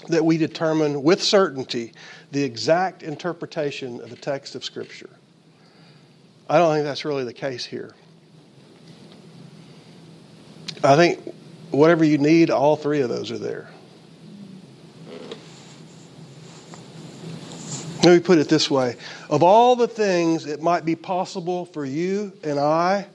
that 0.08 0.24
we 0.24 0.38
determine 0.38 1.02
with 1.02 1.22
certainty 1.22 1.92
the 2.30 2.42
exact 2.42 3.02
interpretation 3.02 4.00
of 4.00 4.08
the 4.08 4.16
text 4.16 4.54
of 4.54 4.64
Scripture. 4.64 5.10
I 6.48 6.56
don't 6.56 6.72
think 6.72 6.86
that's 6.86 7.04
really 7.04 7.24
the 7.24 7.34
case 7.34 7.66
here. 7.66 7.94
I 10.82 10.96
think 10.96 11.20
whatever 11.70 12.02
you 12.02 12.16
need, 12.16 12.48
all 12.48 12.76
three 12.76 13.02
of 13.02 13.10
those 13.10 13.30
are 13.30 13.36
there. 13.36 13.68
Let 18.02 18.14
me 18.14 18.20
put 18.20 18.38
it 18.38 18.48
this 18.48 18.70
way 18.70 18.96
of 19.28 19.42
all 19.42 19.76
the 19.76 19.86
things 19.86 20.46
it 20.46 20.62
might 20.62 20.86
be 20.86 20.96
possible 20.96 21.66
for 21.66 21.84
you 21.84 22.32
and 22.42 22.58
I 22.58 23.06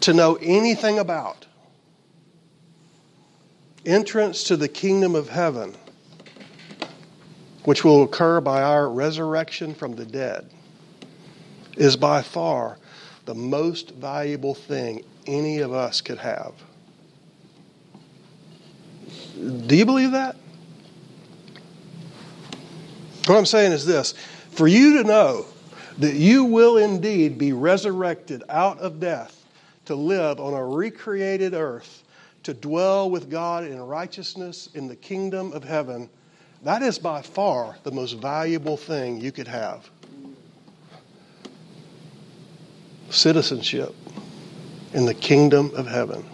to 0.00 0.12
know 0.12 0.36
anything 0.40 0.98
about, 0.98 1.46
entrance 3.84 4.44
to 4.44 4.56
the 4.56 4.68
kingdom 4.68 5.14
of 5.14 5.28
heaven, 5.28 5.74
which 7.64 7.84
will 7.84 8.02
occur 8.02 8.40
by 8.40 8.62
our 8.62 8.88
resurrection 8.88 9.74
from 9.74 9.94
the 9.96 10.04
dead, 10.04 10.48
is 11.76 11.96
by 11.96 12.22
far 12.22 12.78
the 13.24 13.34
most 13.34 13.90
valuable 13.92 14.54
thing 14.54 15.04
any 15.26 15.58
of 15.58 15.72
us 15.72 16.00
could 16.00 16.18
have. 16.18 16.52
Do 19.66 19.76
you 19.76 19.84
believe 19.84 20.12
that? 20.12 20.36
What 23.26 23.36
I'm 23.36 23.46
saying 23.46 23.72
is 23.72 23.84
this 23.84 24.12
for 24.52 24.68
you 24.68 25.02
to 25.02 25.04
know 25.04 25.46
that 25.98 26.14
you 26.14 26.44
will 26.44 26.78
indeed 26.78 27.38
be 27.38 27.52
resurrected 27.52 28.44
out 28.48 28.78
of 28.78 29.00
death 29.00 29.45
to 29.86 29.94
live 29.94 30.38
on 30.40 30.54
a 30.54 30.64
recreated 30.64 31.54
earth, 31.54 32.04
to 32.42 32.54
dwell 32.54 33.10
with 33.10 33.30
God 33.30 33.64
in 33.64 33.80
righteousness 33.80 34.68
in 34.74 34.86
the 34.86 34.96
kingdom 34.96 35.52
of 35.52 35.64
heaven, 35.64 36.08
that 36.62 36.82
is 36.82 36.98
by 36.98 37.22
far 37.22 37.76
the 37.82 37.90
most 37.90 38.12
valuable 38.12 38.76
thing 38.76 39.20
you 39.20 39.32
could 39.32 39.48
have. 39.48 39.88
Citizenship 43.10 43.94
in 44.92 45.06
the 45.06 45.14
kingdom 45.14 45.70
of 45.74 45.86
heaven. 45.86 46.24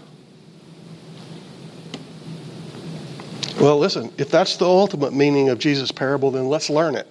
Well, 3.60 3.78
listen, 3.78 4.12
if 4.18 4.30
that's 4.30 4.56
the 4.56 4.64
ultimate 4.66 5.12
meaning 5.12 5.48
of 5.48 5.58
Jesus' 5.58 5.92
parable, 5.92 6.30
then 6.30 6.48
let's 6.48 6.70
learn 6.70 6.94
it. 6.94 7.06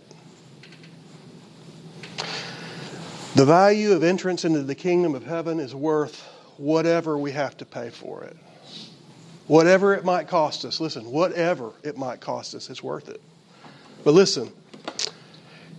The 3.35 3.45
value 3.45 3.93
of 3.93 4.03
entrance 4.03 4.43
into 4.43 4.61
the 4.61 4.75
kingdom 4.75 5.15
of 5.15 5.25
heaven 5.25 5.59
is 5.59 5.73
worth 5.73 6.27
whatever 6.57 7.17
we 7.17 7.31
have 7.31 7.57
to 7.57 7.65
pay 7.65 7.89
for 7.89 8.23
it. 8.23 8.37
Whatever 9.47 9.93
it 9.93 10.05
might 10.05 10.27
cost 10.27 10.63
us. 10.65 10.79
Listen, 10.79 11.11
whatever 11.11 11.73
it 11.83 11.97
might 11.97 12.21
cost 12.21 12.55
us, 12.55 12.69
it's 12.69 12.83
worth 12.83 13.09
it. 13.09 13.21
But 14.03 14.13
listen, 14.13 14.51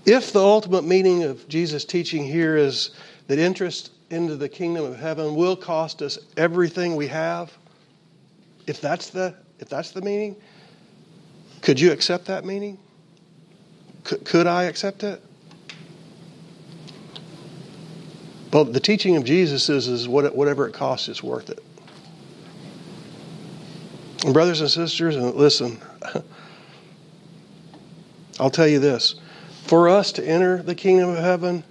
if 0.04 0.32
the 0.32 0.40
ultimate 0.40 0.84
meaning 0.84 1.22
of 1.22 1.48
Jesus' 1.48 1.84
teaching 1.84 2.24
here 2.24 2.56
is 2.56 2.90
that 3.28 3.38
interest 3.38 3.92
into 4.10 4.36
the 4.36 4.48
kingdom 4.48 4.84
of 4.84 4.98
heaven 4.98 5.34
will 5.34 5.56
cost 5.56 6.02
us 6.02 6.18
everything 6.36 6.96
we 6.96 7.06
have, 7.06 7.56
if 8.66 8.80
that's 8.80 9.10
the 9.10 9.34
if 9.58 9.68
that's 9.68 9.92
the 9.92 10.02
meaning, 10.02 10.34
could 11.60 11.78
you 11.78 11.92
accept 11.92 12.26
that 12.26 12.44
meaning? 12.44 12.78
Could, 14.02 14.24
could 14.24 14.46
I 14.48 14.64
accept 14.64 15.04
it? 15.04 15.22
Well, 18.52 18.64
the 18.64 18.80
teaching 18.80 19.16
of 19.16 19.24
Jesus 19.24 19.70
is, 19.70 19.88
is 19.88 20.06
whatever 20.06 20.68
it 20.68 20.74
costs, 20.74 21.08
it's 21.08 21.22
worth 21.22 21.48
it. 21.48 21.62
And 24.24 24.34
brothers 24.34 24.60
and 24.60 24.70
sisters, 24.70 25.16
listen, 25.16 25.80
I'll 28.40 28.50
tell 28.50 28.68
you 28.68 28.78
this: 28.78 29.16
for 29.64 29.88
us 29.88 30.12
to 30.12 30.24
enter 30.24 30.62
the 30.62 30.74
kingdom 30.74 31.10
of 31.10 31.18
heaven, 31.18 31.64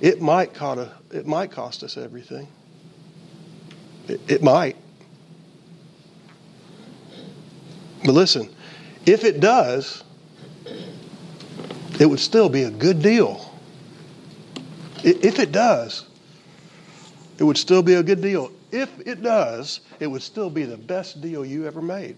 it 0.00 0.20
might 0.20 0.54
cost, 0.54 0.90
it 1.12 1.26
might 1.26 1.50
cost 1.50 1.82
us 1.82 1.96
everything. 1.96 2.48
It, 4.08 4.20
it 4.26 4.42
might. 4.42 4.76
But 8.04 8.12
listen, 8.12 8.48
if 9.04 9.22
it 9.22 9.40
does, 9.40 10.02
it 12.00 12.06
would 12.06 12.20
still 12.20 12.48
be 12.48 12.62
a 12.62 12.70
good 12.70 13.02
deal. 13.02 13.52
If 15.04 15.38
it 15.38 15.52
does, 15.52 16.05
it 17.38 17.44
would 17.44 17.58
still 17.58 17.82
be 17.82 17.94
a 17.94 18.02
good 18.02 18.20
deal. 18.20 18.50
If 18.72 18.90
it 19.06 19.22
does, 19.22 19.80
it 20.00 20.06
would 20.06 20.22
still 20.22 20.50
be 20.50 20.64
the 20.64 20.76
best 20.76 21.20
deal 21.20 21.44
you 21.44 21.66
ever 21.66 21.82
made. 21.82 22.16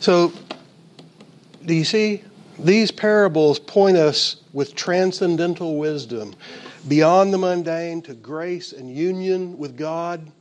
So, 0.00 0.32
do 1.64 1.74
you 1.74 1.84
see? 1.84 2.22
These 2.58 2.90
parables 2.90 3.60
point 3.60 3.96
us 3.96 4.36
with 4.52 4.74
transcendental 4.74 5.78
wisdom 5.78 6.34
beyond 6.88 7.32
the 7.32 7.38
mundane 7.38 8.02
to 8.02 8.14
grace 8.14 8.72
and 8.72 8.90
union 8.90 9.56
with 9.58 9.76
God, 9.76 10.32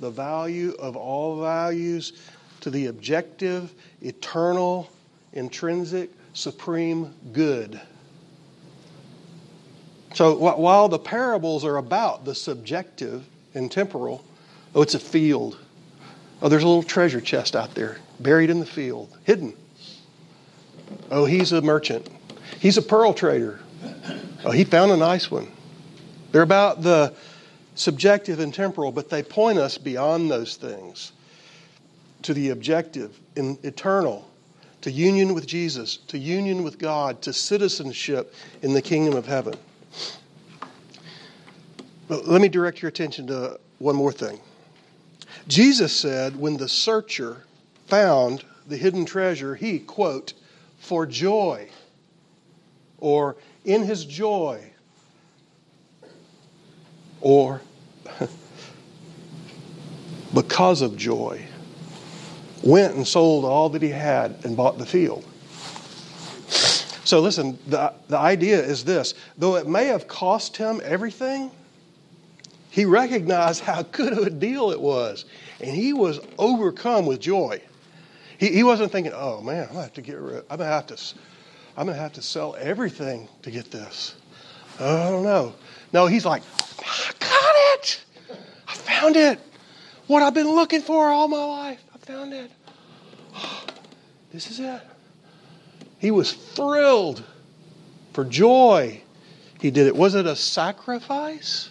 the 0.00 0.10
value 0.10 0.72
of 0.78 0.96
all 0.96 1.40
values, 1.40 2.12
to 2.60 2.70
the 2.70 2.86
objective, 2.86 3.72
eternal, 4.02 4.90
intrinsic, 5.32 6.10
supreme 6.32 7.14
good. 7.32 7.80
So 10.16 10.34
while 10.34 10.88
the 10.88 10.98
parables 10.98 11.62
are 11.62 11.76
about 11.76 12.24
the 12.24 12.34
subjective 12.34 13.26
and 13.52 13.70
temporal, 13.70 14.24
oh, 14.74 14.80
it's 14.80 14.94
a 14.94 14.98
field. 14.98 15.58
Oh, 16.40 16.48
there's 16.48 16.62
a 16.62 16.66
little 16.66 16.82
treasure 16.82 17.20
chest 17.20 17.54
out 17.54 17.74
there, 17.74 17.98
buried 18.18 18.48
in 18.48 18.58
the 18.58 18.64
field, 18.64 19.14
hidden. 19.24 19.52
Oh, 21.10 21.26
he's 21.26 21.52
a 21.52 21.60
merchant. 21.60 22.08
He's 22.58 22.78
a 22.78 22.82
pearl 22.82 23.12
trader. 23.12 23.60
Oh, 24.42 24.52
he 24.52 24.64
found 24.64 24.90
a 24.90 24.96
nice 24.96 25.30
one. 25.30 25.48
They're 26.32 26.40
about 26.40 26.80
the 26.80 27.12
subjective 27.74 28.40
and 28.40 28.54
temporal, 28.54 28.92
but 28.92 29.10
they 29.10 29.22
point 29.22 29.58
us 29.58 29.76
beyond 29.76 30.30
those 30.30 30.56
things 30.56 31.12
to 32.22 32.32
the 32.32 32.48
objective 32.48 33.20
and 33.36 33.62
eternal 33.66 34.26
to 34.80 34.90
union 34.90 35.34
with 35.34 35.46
Jesus, 35.46 35.98
to 36.08 36.16
union 36.16 36.62
with 36.62 36.78
God, 36.78 37.20
to 37.20 37.34
citizenship 37.34 38.34
in 38.62 38.72
the 38.72 38.80
kingdom 38.80 39.14
of 39.14 39.26
heaven. 39.26 39.52
But 42.08 42.26
let 42.26 42.40
me 42.40 42.48
direct 42.48 42.82
your 42.82 42.88
attention 42.88 43.26
to 43.28 43.58
one 43.78 43.96
more 43.96 44.12
thing. 44.12 44.40
Jesus 45.48 45.92
said 45.94 46.36
when 46.36 46.56
the 46.56 46.68
searcher 46.68 47.44
found 47.86 48.44
the 48.66 48.76
hidden 48.76 49.04
treasure, 49.04 49.54
he, 49.54 49.78
quote, 49.78 50.32
for 50.78 51.06
joy, 51.06 51.68
or 52.98 53.36
in 53.64 53.82
his 53.84 54.04
joy, 54.04 54.72
or 57.20 57.60
because 60.34 60.82
of 60.82 60.96
joy, 60.96 61.44
went 62.62 62.94
and 62.94 63.06
sold 63.06 63.44
all 63.44 63.68
that 63.70 63.82
he 63.82 63.90
had 63.90 64.36
and 64.44 64.56
bought 64.56 64.78
the 64.78 64.86
field. 64.86 65.24
So, 67.06 67.20
listen, 67.20 67.56
the, 67.68 67.94
the 68.08 68.18
idea 68.18 68.60
is 68.60 68.84
this 68.84 69.14
though 69.38 69.54
it 69.54 69.68
may 69.68 69.84
have 69.86 70.08
cost 70.08 70.56
him 70.56 70.80
everything, 70.82 71.52
he 72.70 72.84
recognized 72.84 73.62
how 73.62 73.82
good 73.82 74.12
of 74.12 74.26
a 74.26 74.30
deal 74.30 74.72
it 74.72 74.80
was. 74.80 75.24
And 75.60 75.70
he 75.70 75.92
was 75.92 76.18
overcome 76.36 77.06
with 77.06 77.20
joy. 77.20 77.62
He, 78.38 78.48
he 78.48 78.64
wasn't 78.64 78.90
thinking, 78.90 79.12
oh 79.14 79.40
man, 79.40 79.62
I'm 79.62 79.68
gonna 79.68 79.82
have 79.82 79.94
to 79.94 80.02
get 80.02 80.18
rid 80.18 80.44
I'm 80.50 80.58
gonna 80.58 80.64
have 80.64 80.88
to 80.88 81.14
I'm 81.76 81.86
gonna 81.86 81.96
have 81.96 82.12
to 82.14 82.22
sell 82.22 82.56
everything 82.58 83.28
to 83.42 83.52
get 83.52 83.70
this. 83.70 84.16
I 84.80 85.08
don't 85.08 85.22
know. 85.22 85.54
No, 85.92 86.06
he's 86.08 86.26
like, 86.26 86.42
I 86.80 87.12
got 87.20 87.54
it! 87.78 88.04
I 88.66 88.74
found 88.74 89.14
it! 89.14 89.38
What 90.08 90.24
I've 90.24 90.34
been 90.34 90.50
looking 90.50 90.80
for 90.80 91.08
all 91.10 91.28
my 91.28 91.44
life. 91.44 91.84
I 91.94 91.98
found 91.98 92.32
it. 92.32 92.50
This 94.32 94.50
is 94.50 94.58
it. 94.58 94.82
He 95.98 96.10
was 96.10 96.32
thrilled 96.32 97.22
for 98.12 98.24
joy. 98.24 99.02
He 99.60 99.70
did 99.70 99.86
it. 99.86 99.96
Was 99.96 100.14
it 100.14 100.26
a 100.26 100.36
sacrifice? 100.36 101.70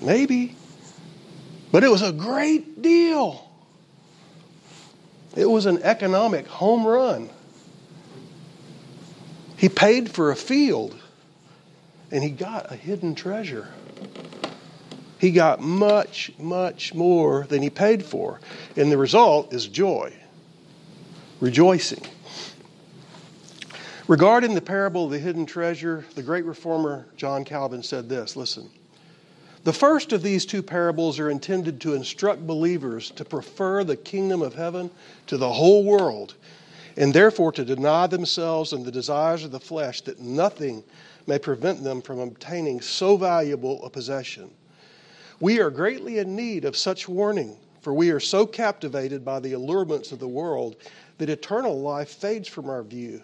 Maybe. 0.00 0.56
But 1.70 1.84
it 1.84 1.90
was 1.90 2.02
a 2.02 2.12
great 2.12 2.82
deal. 2.82 3.48
It 5.34 5.46
was 5.46 5.66
an 5.66 5.82
economic 5.82 6.46
home 6.46 6.86
run. 6.86 7.30
He 9.56 9.68
paid 9.68 10.10
for 10.10 10.30
a 10.30 10.36
field 10.36 11.00
and 12.10 12.22
he 12.22 12.30
got 12.30 12.70
a 12.70 12.76
hidden 12.76 13.14
treasure. 13.14 13.68
He 15.18 15.30
got 15.30 15.60
much, 15.60 16.32
much 16.38 16.92
more 16.94 17.46
than 17.48 17.62
he 17.62 17.70
paid 17.70 18.04
for. 18.04 18.40
And 18.76 18.92
the 18.92 18.98
result 18.98 19.52
is 19.54 19.66
joy, 19.66 20.12
rejoicing. 21.40 22.04
Regarding 24.08 24.54
the 24.54 24.60
parable 24.60 25.04
of 25.04 25.12
the 25.12 25.18
hidden 25.18 25.46
treasure, 25.46 26.04
the 26.16 26.22
great 26.24 26.44
reformer 26.44 27.06
John 27.16 27.44
Calvin 27.44 27.84
said 27.84 28.08
this 28.08 28.34
listen. 28.34 28.68
The 29.62 29.72
first 29.72 30.12
of 30.12 30.24
these 30.24 30.44
two 30.44 30.60
parables 30.60 31.20
are 31.20 31.30
intended 31.30 31.80
to 31.82 31.94
instruct 31.94 32.44
believers 32.44 33.12
to 33.12 33.24
prefer 33.24 33.84
the 33.84 33.96
kingdom 33.96 34.42
of 34.42 34.54
heaven 34.54 34.90
to 35.28 35.36
the 35.36 35.52
whole 35.52 35.84
world, 35.84 36.34
and 36.96 37.14
therefore 37.14 37.52
to 37.52 37.64
deny 37.64 38.08
themselves 38.08 38.72
and 38.72 38.84
the 38.84 38.90
desires 38.90 39.44
of 39.44 39.52
the 39.52 39.60
flesh 39.60 40.00
that 40.00 40.18
nothing 40.18 40.82
may 41.28 41.38
prevent 41.38 41.84
them 41.84 42.02
from 42.02 42.18
obtaining 42.18 42.80
so 42.80 43.16
valuable 43.16 43.84
a 43.84 43.90
possession. 43.90 44.50
We 45.38 45.60
are 45.60 45.70
greatly 45.70 46.18
in 46.18 46.34
need 46.34 46.64
of 46.64 46.76
such 46.76 47.08
warning, 47.08 47.56
for 47.82 47.94
we 47.94 48.10
are 48.10 48.20
so 48.20 48.46
captivated 48.46 49.24
by 49.24 49.38
the 49.38 49.52
allurements 49.52 50.10
of 50.10 50.18
the 50.18 50.26
world 50.26 50.74
that 51.18 51.30
eternal 51.30 51.80
life 51.80 52.10
fades 52.10 52.48
from 52.48 52.68
our 52.68 52.82
view. 52.82 53.22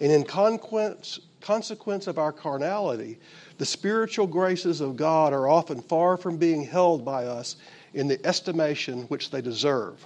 And 0.00 0.10
in 0.10 0.24
consequence, 0.24 1.20
consequence 1.40 2.06
of 2.06 2.18
our 2.18 2.32
carnality, 2.32 3.18
the 3.58 3.66
spiritual 3.66 4.26
graces 4.26 4.80
of 4.80 4.96
God 4.96 5.32
are 5.32 5.48
often 5.48 5.80
far 5.80 6.16
from 6.16 6.36
being 6.36 6.64
held 6.64 7.04
by 7.04 7.26
us 7.26 7.56
in 7.92 8.08
the 8.08 8.24
estimation 8.26 9.02
which 9.04 9.30
they 9.30 9.40
deserve. 9.40 10.04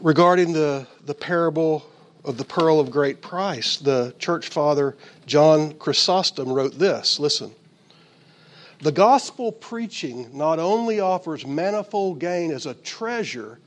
Regarding 0.00 0.52
the, 0.52 0.86
the 1.06 1.14
parable 1.14 1.84
of 2.24 2.36
the 2.36 2.44
pearl 2.44 2.78
of 2.78 2.90
great 2.90 3.20
price, 3.20 3.76
the 3.76 4.14
church 4.18 4.48
father 4.48 4.96
John 5.26 5.74
Chrysostom 5.74 6.52
wrote 6.52 6.78
this 6.78 7.18
listen. 7.18 7.52
The 8.80 8.92
gospel 8.92 9.52
preaching 9.52 10.36
not 10.36 10.58
only 10.58 10.98
offers 10.98 11.46
manifold 11.46 12.18
gain 12.18 12.50
as 12.50 12.66
a 12.66 12.74
treasure, 12.74 13.60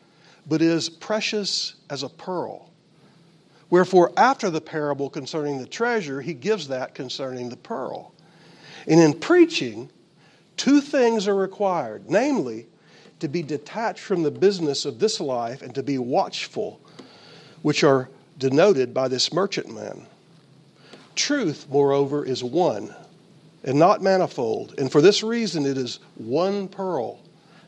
but 0.46 0.62
is 0.62 0.90
precious 0.90 1.76
as 1.90 2.04
a 2.04 2.10
pearl. 2.10 2.70
Wherefore, 3.76 4.14
after 4.16 4.50
the 4.50 4.62
parable 4.62 5.10
concerning 5.10 5.58
the 5.58 5.66
treasure, 5.66 6.22
he 6.22 6.34
gives 6.34 6.70
that 6.70 6.96
concerning 6.96 7.50
the 7.50 7.58
pearl. 7.58 8.14
And 8.88 9.02
in 9.02 9.20
preaching, 9.20 9.90
two 10.56 10.80
things 10.80 11.28
are 11.28 11.36
required 11.36 12.10
namely, 12.10 12.68
to 13.20 13.28
be 13.28 13.44
detached 13.44 14.00
from 14.00 14.24
the 14.24 14.32
business 14.32 14.86
of 14.86 15.00
this 15.00 15.20
life 15.20 15.62
and 15.62 15.76
to 15.76 15.84
be 15.84 15.98
watchful, 15.98 16.80
which 17.64 17.84
are 17.84 18.08
denoted 18.38 18.94
by 18.94 19.10
this 19.10 19.34
merchantman. 19.34 20.08
Truth, 21.16 21.68
moreover, 21.70 22.24
is 22.24 22.42
one 22.42 22.96
and 23.66 23.78
not 23.78 24.02
manifold, 24.02 24.74
and 24.78 24.90
for 24.90 25.02
this 25.02 25.22
reason 25.22 25.66
it 25.66 25.78
is 25.78 26.00
one 26.16 26.70
pearl 26.70 27.20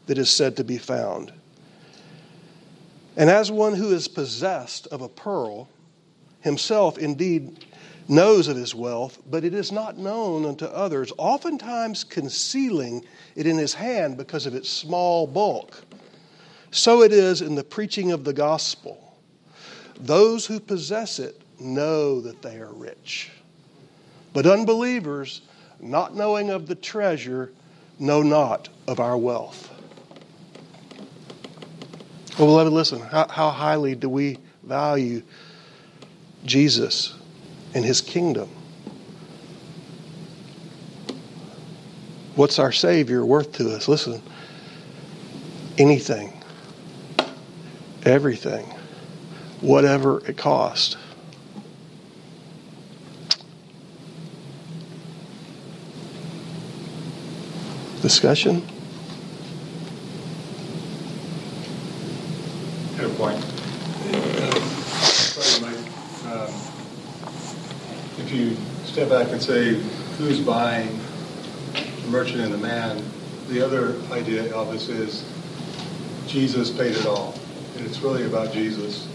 that 0.05 0.17
is 0.17 0.29
said 0.29 0.55
to 0.55 0.63
be 0.63 0.77
found. 0.77 1.33
And 3.17 3.29
as 3.29 3.51
one 3.51 3.73
who 3.73 3.91
is 3.91 4.07
possessed 4.07 4.87
of 4.87 5.01
a 5.01 5.09
pearl, 5.09 5.67
himself 6.47 6.97
indeed 6.97 7.65
knows 8.07 8.47
of 8.47 8.55
his 8.57 8.73
wealth, 8.73 9.19
but 9.29 9.43
it 9.43 9.53
is 9.53 9.71
not 9.71 9.97
known 9.97 10.45
unto 10.45 10.65
others, 10.65 11.11
oftentimes 11.17 12.03
concealing 12.03 13.03
it 13.35 13.45
in 13.45 13.57
his 13.57 13.73
hand 13.73 14.17
because 14.17 14.45
of 14.45 14.55
its 14.55 14.69
small 14.69 15.27
bulk. 15.27 15.83
So 16.71 17.03
it 17.03 17.11
is 17.11 17.41
in 17.41 17.55
the 17.55 17.63
preaching 17.63 18.11
of 18.11 18.23
the 18.23 18.33
gospel. 18.33 19.17
Those 19.99 20.45
who 20.45 20.59
possess 20.59 21.19
it 21.19 21.41
know 21.59 22.21
that 22.21 22.41
they 22.41 22.57
are 22.57 22.71
rich. 22.71 23.31
But 24.33 24.45
unbelievers, 24.45 25.41
not 25.79 26.15
knowing 26.15 26.49
of 26.49 26.67
the 26.67 26.75
treasure, 26.75 27.51
know 27.99 28.21
not 28.21 28.69
of 28.87 28.99
our 28.99 29.17
wealth. 29.17 29.73
Well, 32.37 32.47
beloved, 32.47 32.71
listen, 32.71 32.99
how, 32.99 33.27
how 33.27 33.49
highly 33.49 33.95
do 33.95 34.09
we 34.09 34.37
value 34.63 35.23
Jesus 36.47 37.13
and 37.73 37.85
his 37.85 38.01
kingdom. 38.01 38.49
What's 42.35 42.59
our 42.59 42.71
Savior 42.71 43.25
worth 43.25 43.51
to 43.53 43.75
us? 43.75 43.87
Listen, 43.87 44.21
anything, 45.77 46.33
everything, 48.03 48.65
whatever 49.61 50.25
it 50.27 50.37
costs. 50.37 50.95
Discussion? 58.01 58.61
Had 62.95 63.05
a 63.05 63.09
point. 63.15 63.43
Um, 66.27 66.53
if 68.19 68.31
you 68.31 68.55
step 68.97 69.09
back 69.09 69.31
and 69.31 69.39
say, 69.39 69.75
who's 70.17 70.39
buying 70.39 70.99
the 72.01 72.07
merchant 72.07 72.41
and 72.41 72.51
the 72.51 72.57
man, 72.57 72.99
the 73.47 73.63
other 73.63 73.95
idea 74.11 74.51
of 74.55 74.71
this 74.71 74.89
is 74.89 75.23
Jesus 76.25 76.71
paid 76.71 76.95
it 76.95 77.05
all. 77.05 77.35
And 77.75 77.85
it's 77.85 77.99
really 77.99 78.25
about 78.25 78.51
Jesus 78.51 79.07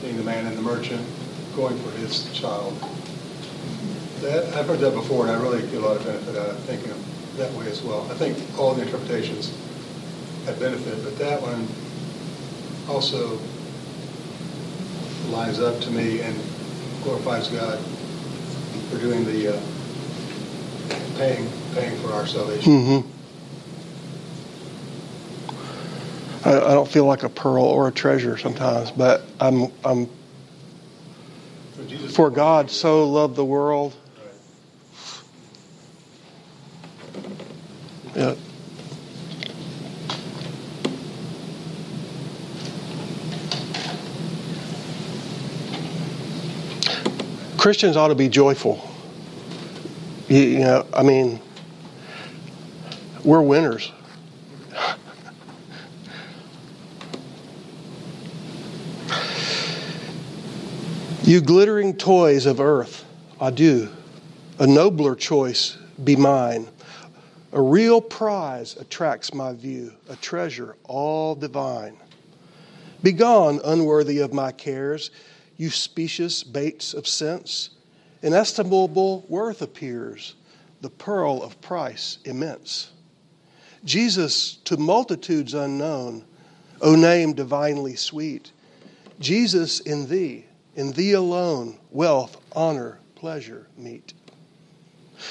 being 0.00 0.16
the 0.16 0.22
man 0.22 0.46
and 0.46 0.56
the 0.56 0.62
merchant, 0.62 1.06
going 1.54 1.78
for 1.80 1.90
his 1.98 2.32
child. 2.32 2.72
That 4.22 4.54
I've 4.54 4.66
heard 4.66 4.78
that 4.78 4.94
before, 4.94 5.26
and 5.26 5.36
I 5.36 5.38
really 5.38 5.60
get 5.70 5.74
a 5.74 5.80
lot 5.80 5.98
of 5.98 6.04
benefit 6.06 6.36
out 6.36 6.48
of 6.48 6.58
thinking 6.60 6.90
of 6.90 7.36
that 7.36 7.52
way 7.52 7.66
as 7.66 7.82
well. 7.82 8.10
I 8.10 8.14
think 8.14 8.38
all 8.58 8.72
the 8.72 8.84
interpretations 8.84 9.54
have 10.46 10.58
benefit, 10.58 11.04
but 11.04 11.18
that 11.18 11.42
one 11.42 11.68
also 12.88 13.38
lines 15.30 15.60
up 15.60 15.78
to 15.82 15.90
me 15.90 16.22
and 16.22 16.34
glorifies 17.02 17.48
God 17.48 17.78
for 18.90 18.98
doing 18.98 19.24
the 19.24 19.56
uh, 19.56 19.60
paying 21.16 21.48
paying 21.74 21.96
for 22.00 22.12
our 22.12 22.26
salvation. 22.26 22.72
Mm-hmm. 22.72 23.20
I, 26.48 26.56
I 26.56 26.74
don't 26.74 26.88
feel 26.88 27.04
like 27.04 27.22
a 27.22 27.28
pearl 27.28 27.64
or 27.64 27.88
a 27.88 27.92
treasure 27.92 28.36
sometimes, 28.36 28.90
but 28.90 29.22
I'm 29.40 29.72
I'm 29.84 30.08
for 32.10 32.30
God 32.30 32.70
so 32.70 33.08
loved 33.08 33.36
the 33.36 33.44
world. 33.44 33.94
Yeah. 38.16 38.34
Christians 47.60 47.94
ought 47.94 48.08
to 48.08 48.14
be 48.14 48.30
joyful. 48.30 48.80
You, 50.28 50.40
you 50.40 50.58
know, 50.60 50.86
I 50.94 51.02
mean, 51.02 51.38
we're 53.22 53.42
winners. 53.42 53.92
you 61.22 61.42
glittering 61.42 61.98
toys 61.98 62.46
of 62.46 62.60
earth, 62.60 63.04
adieu. 63.42 63.90
A 64.58 64.66
nobler 64.66 65.14
choice 65.14 65.76
be 66.02 66.16
mine. 66.16 66.66
A 67.52 67.60
real 67.60 68.00
prize 68.00 68.78
attracts 68.78 69.34
my 69.34 69.52
view, 69.52 69.92
a 70.08 70.16
treasure 70.16 70.76
all 70.84 71.34
divine. 71.34 71.98
Begone, 73.02 73.60
unworthy 73.66 74.20
of 74.20 74.32
my 74.32 74.50
cares, 74.50 75.10
you 75.60 75.68
specious 75.68 76.42
baits 76.42 76.94
of 76.94 77.06
sense. 77.06 77.68
Inestimable 78.22 79.26
worth 79.28 79.60
appears, 79.60 80.34
the 80.80 80.88
pearl 80.88 81.42
of 81.42 81.60
price 81.60 82.16
immense. 82.24 82.92
Jesus 83.84 84.56
to 84.64 84.78
multitudes 84.78 85.52
unknown, 85.52 86.24
O 86.80 86.94
name 86.96 87.34
divinely 87.34 87.94
sweet. 87.94 88.52
Jesus 89.18 89.80
in 89.80 90.08
thee, 90.08 90.46
in 90.76 90.92
thee 90.92 91.12
alone, 91.12 91.78
wealth, 91.90 92.38
honor, 92.52 92.98
pleasure 93.14 93.66
meet. 93.76 94.14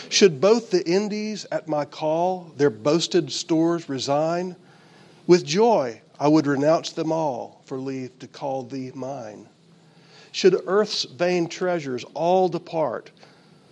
Should 0.10 0.40
both 0.40 0.70
the 0.70 0.88
Indies 0.88 1.48
at 1.52 1.68
my 1.68 1.86
call 1.86 2.52
their 2.56 2.70
boasted 2.70 3.32
stores 3.32 3.90
resign, 3.90 4.56
with 5.26 5.44
joy 5.44 6.02
I 6.20 6.28
would 6.28 6.46
renounce 6.46 6.92
them 6.92 7.12
all 7.12 7.64
for 7.66 7.80
leave 7.80 8.20
to 8.20 8.28
call 8.28 8.62
thee 8.62 8.92
mine. 8.94 9.48
Should 10.32 10.62
earth's 10.66 11.04
vain 11.04 11.48
treasures 11.48 12.06
all 12.14 12.50
depart, 12.50 13.12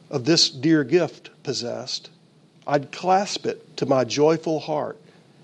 of 0.09 0.25
this 0.25 0.49
dear 0.49 0.83
gift 0.83 1.29
possessed, 1.43 2.09
I'd 2.65 2.91
clasp 2.91 3.45
it 3.45 3.77
to 3.77 3.85
my 3.85 4.03
joyful 4.03 4.59
heart 4.59 4.97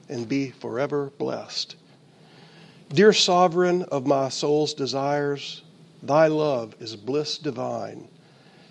and 0.09 0.27
be 0.27 0.49
forever 0.51 1.11
blessed. 1.17 1.75
Dear 2.89 3.13
sovereign 3.13 3.83
of 3.83 4.05
my 4.05 4.29
soul's 4.29 4.73
desires, 4.73 5.61
thy 6.01 6.27
love 6.27 6.75
is 6.79 6.95
bliss 6.95 7.37
divine. 7.37 8.07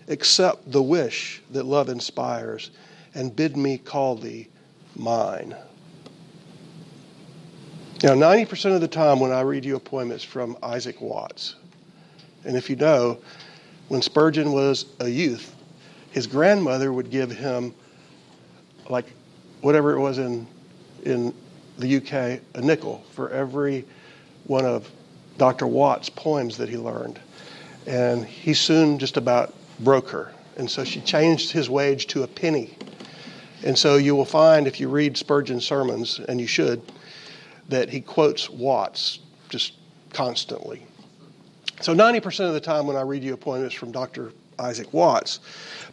Accept 0.09 0.71
the 0.71 0.83
wish 0.83 1.43
that 1.51 1.65
love 1.65 1.89
inspires 1.89 2.71
and 3.15 3.35
bid 3.35 3.57
me 3.57 3.79
call 3.79 4.17
thee 4.17 4.49
mine. 4.97 5.55
Now, 8.03 8.15
90% 8.15 8.75
of 8.75 8.81
the 8.81 8.89
time 8.89 9.21
when 9.21 9.33
I 9.33 9.43
read 9.43 9.65
you 9.65 9.77
a 9.77 9.81
poem, 9.81 10.11
it's 10.11 10.25
from 10.25 10.57
Isaac 10.63 11.01
Watts. 11.01 11.55
And 12.45 12.57
if 12.57 12.69
you 12.69 12.77
know, 12.77 13.19
when 13.89 14.03
Spurgeon 14.03 14.53
was 14.53 14.87
a 15.01 15.09
youth, 15.09 15.55
his 16.11 16.27
grandmother 16.27 16.93
would 16.93 17.11
give 17.11 17.31
him, 17.31 17.75
like, 18.89 19.07
whatever 19.61 19.93
it 19.93 20.01
was 20.01 20.19
in, 20.19 20.47
in 21.05 21.35
the 21.79 21.97
UK, 21.97 22.41
a 22.55 22.61
nickel 22.61 23.05
for 23.13 23.31
every 23.31 23.85
one 24.45 24.65
of 24.65 24.91
Dr. 25.39 25.67
Watts' 25.67 26.09
poems 26.09 26.57
that 26.59 26.69
he 26.69 26.77
learned. 26.77 27.19
And 27.87 28.25
he 28.25 28.55
soon 28.55 28.99
just 28.99 29.17
about 29.17 29.55
broke 29.81 30.09
her. 30.11 30.33
And 30.57 30.71
so 30.71 30.85
she 30.85 31.01
changed 31.01 31.51
his 31.51 31.71
wage 31.71 32.07
to 32.09 32.23
a 32.23 32.27
penny. 32.27 32.77
And 33.65 33.79
so 33.79 33.97
you 33.97 34.15
will 34.15 34.25
find, 34.25 34.67
if 34.67 34.81
you 34.81 34.89
read 34.89 35.17
Spurgeon's 35.17 35.65
sermons, 35.65 36.21
and 36.29 36.41
you 36.41 36.47
should, 36.47 36.83
that 37.69 37.89
he 37.89 38.01
quotes 38.01 38.51
Watts 38.51 39.21
just 39.49 39.75
constantly. 40.13 40.85
So 41.83 41.95
90% 41.95 42.47
of 42.47 42.55
the 42.55 42.61
time 42.61 42.87
when 42.87 42.97
I 42.97 43.01
read 43.01 43.25
you 43.25 43.35
a 43.35 43.37
poem, 43.37 43.65
it's 43.65 43.75
from 43.75 43.91
Dr. 43.91 44.33
Isaac 44.57 44.93
Watts. 44.93 45.41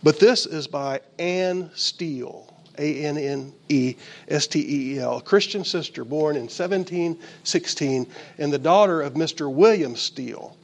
But 0.03 0.19
this 0.19 0.45
is 0.45 0.67
by 0.67 1.01
Anne 1.17 1.71
Steele, 1.73 2.53
A 2.77 3.05
N 3.05 3.17
N 3.17 3.51
E 3.69 3.95
S 4.27 4.45
T 4.45 4.59
E 4.59 4.95
E 4.95 4.99
L, 4.99 5.17
a 5.17 5.21
Christian 5.21 5.63
sister 5.63 6.05
born 6.05 6.35
in 6.35 6.43
1716 6.43 8.07
and 8.37 8.53
the 8.53 8.59
daughter 8.59 9.01
of 9.01 9.15
Mr. 9.15 9.51
William 9.51 9.95
Steele, 9.95 10.55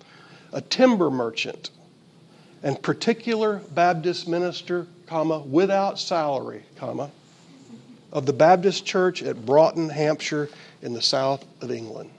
a 0.53 0.61
timber 0.61 1.09
merchant 1.09 1.71
and 2.61 2.81
particular 2.81 3.61
Baptist 3.73 4.27
minister, 4.27 4.85
comma, 5.07 5.39
without 5.39 5.99
salary, 5.99 6.63
comma, 6.75 7.09
of 8.11 8.25
the 8.25 8.33
Baptist 8.33 8.85
Church 8.85 9.23
at 9.23 9.45
Broughton, 9.45 9.89
Hampshire, 9.89 10.49
in 10.81 10.93
the 10.93 11.01
south 11.01 11.45
of 11.61 11.71
England. 11.71 12.11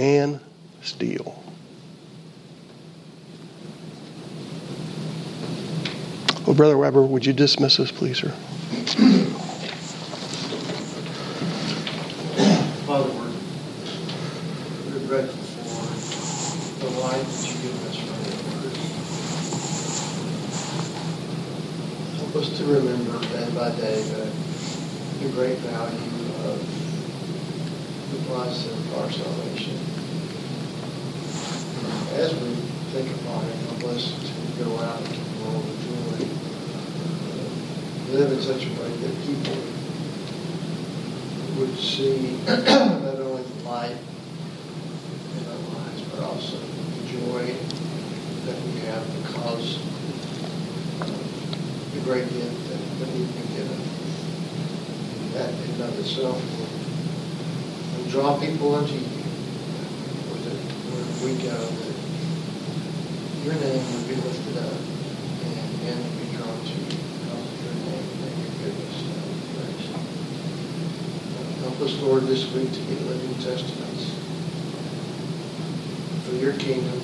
Anne 0.00 0.40
Steele. 0.80 1.44
Well, 6.46 6.56
Brother 6.56 6.78
Weber, 6.78 7.02
would 7.02 7.26
you 7.26 7.34
dismiss 7.34 7.78
us, 7.78 7.92
please, 7.92 8.16
sir? 8.16 8.30
Father, 12.86 13.10
we're, 13.10 13.28
grateful 15.06 15.44
for 16.78 16.86
the 16.86 16.98
life 17.00 17.20
that 17.20 17.46
you 17.46 17.54
give 17.60 17.76
us 17.86 17.96
from 17.98 18.18
your 18.24 18.40
word. 18.56 18.76
Help 22.16 22.36
us 22.36 22.48
to 22.56 22.64
remember 22.64 23.20
day 23.28 23.48
by 23.54 23.70
day 23.76 24.00
the, 24.00 24.24
the 25.22 25.30
great 25.32 25.58
value 25.58 26.10
of 26.48 26.56
the 28.10 28.18
price 28.32 28.66
of 28.66 28.98
our 28.98 29.10
salvation. 29.12 29.89
As 32.20 32.34
we 32.34 32.52
think 32.92 33.08
about 33.22 33.44
it, 33.44 33.56
help 33.64 33.84
us 33.96 34.12
to 34.12 34.62
go 34.62 34.78
out 34.80 35.00
into 35.00 35.20
the 35.24 35.40
world 35.40 35.64
with 35.64 35.80
joy, 35.88 36.20
live 38.12 38.30
in 38.32 38.40
such 38.42 38.66
a 38.66 38.68
way 38.76 38.92
that 38.92 39.14
people 39.24 39.56
would 41.56 41.78
see 41.78 42.36
not 42.46 43.16
only 43.24 43.42
the 43.42 43.62
light 43.64 43.96
in 43.96 45.46
our 45.48 45.64
lives, 45.80 46.02
but 46.12 46.20
also 46.20 46.58
the 46.58 47.08
joy 47.08 47.56
that 48.44 48.56
we 48.68 48.80
have 48.80 49.02
because 49.22 49.80
of 51.00 51.94
the 51.94 52.00
great 52.00 52.28
gift 52.28 52.68
that, 52.68 53.08
we've 53.16 53.32
been 53.32 53.48
given. 53.56 53.80
That 55.32 55.48
in 55.54 55.70
and 55.70 55.80
of 55.84 55.98
itself 55.98 56.36
will, 56.36 56.68
will 57.96 58.10
draw 58.10 58.38
people 58.38 58.74
unto 58.74 58.92
you. 58.92 59.08
Where, 60.36 61.08
we 61.24 61.32
go, 61.42 61.79
your 63.50 63.58
name 63.58 63.82
would 63.92 64.06
be 64.06 64.14
lifted 64.14 64.58
up 64.58 64.70
and 64.70 65.82
men 65.82 65.98
would 65.98 66.18
be 66.20 66.26
drawn 66.36 66.60
to 66.62 66.70
you 66.70 66.86
because 66.86 67.46
of 67.50 67.58
your 67.64 67.74
name 67.82 68.06
and 68.22 68.34
your 68.38 68.52
goodness 68.62 68.96
and 69.02 69.18
your. 69.18 69.98
Help 71.62 71.78
us, 71.80 71.94
Lord, 72.00 72.22
this 72.28 72.46
week 72.52 72.70
to 72.72 72.78
be 72.80 72.94
living 72.94 73.34
testaments 73.42 74.14
for 76.24 76.34
your 76.36 76.52
kingdom. 76.58 77.00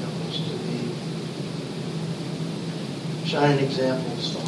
Help 0.00 0.14
us 0.28 0.36
to 0.48 0.56
be 0.64 0.80
shining 3.28 3.62
examples, 3.62 4.41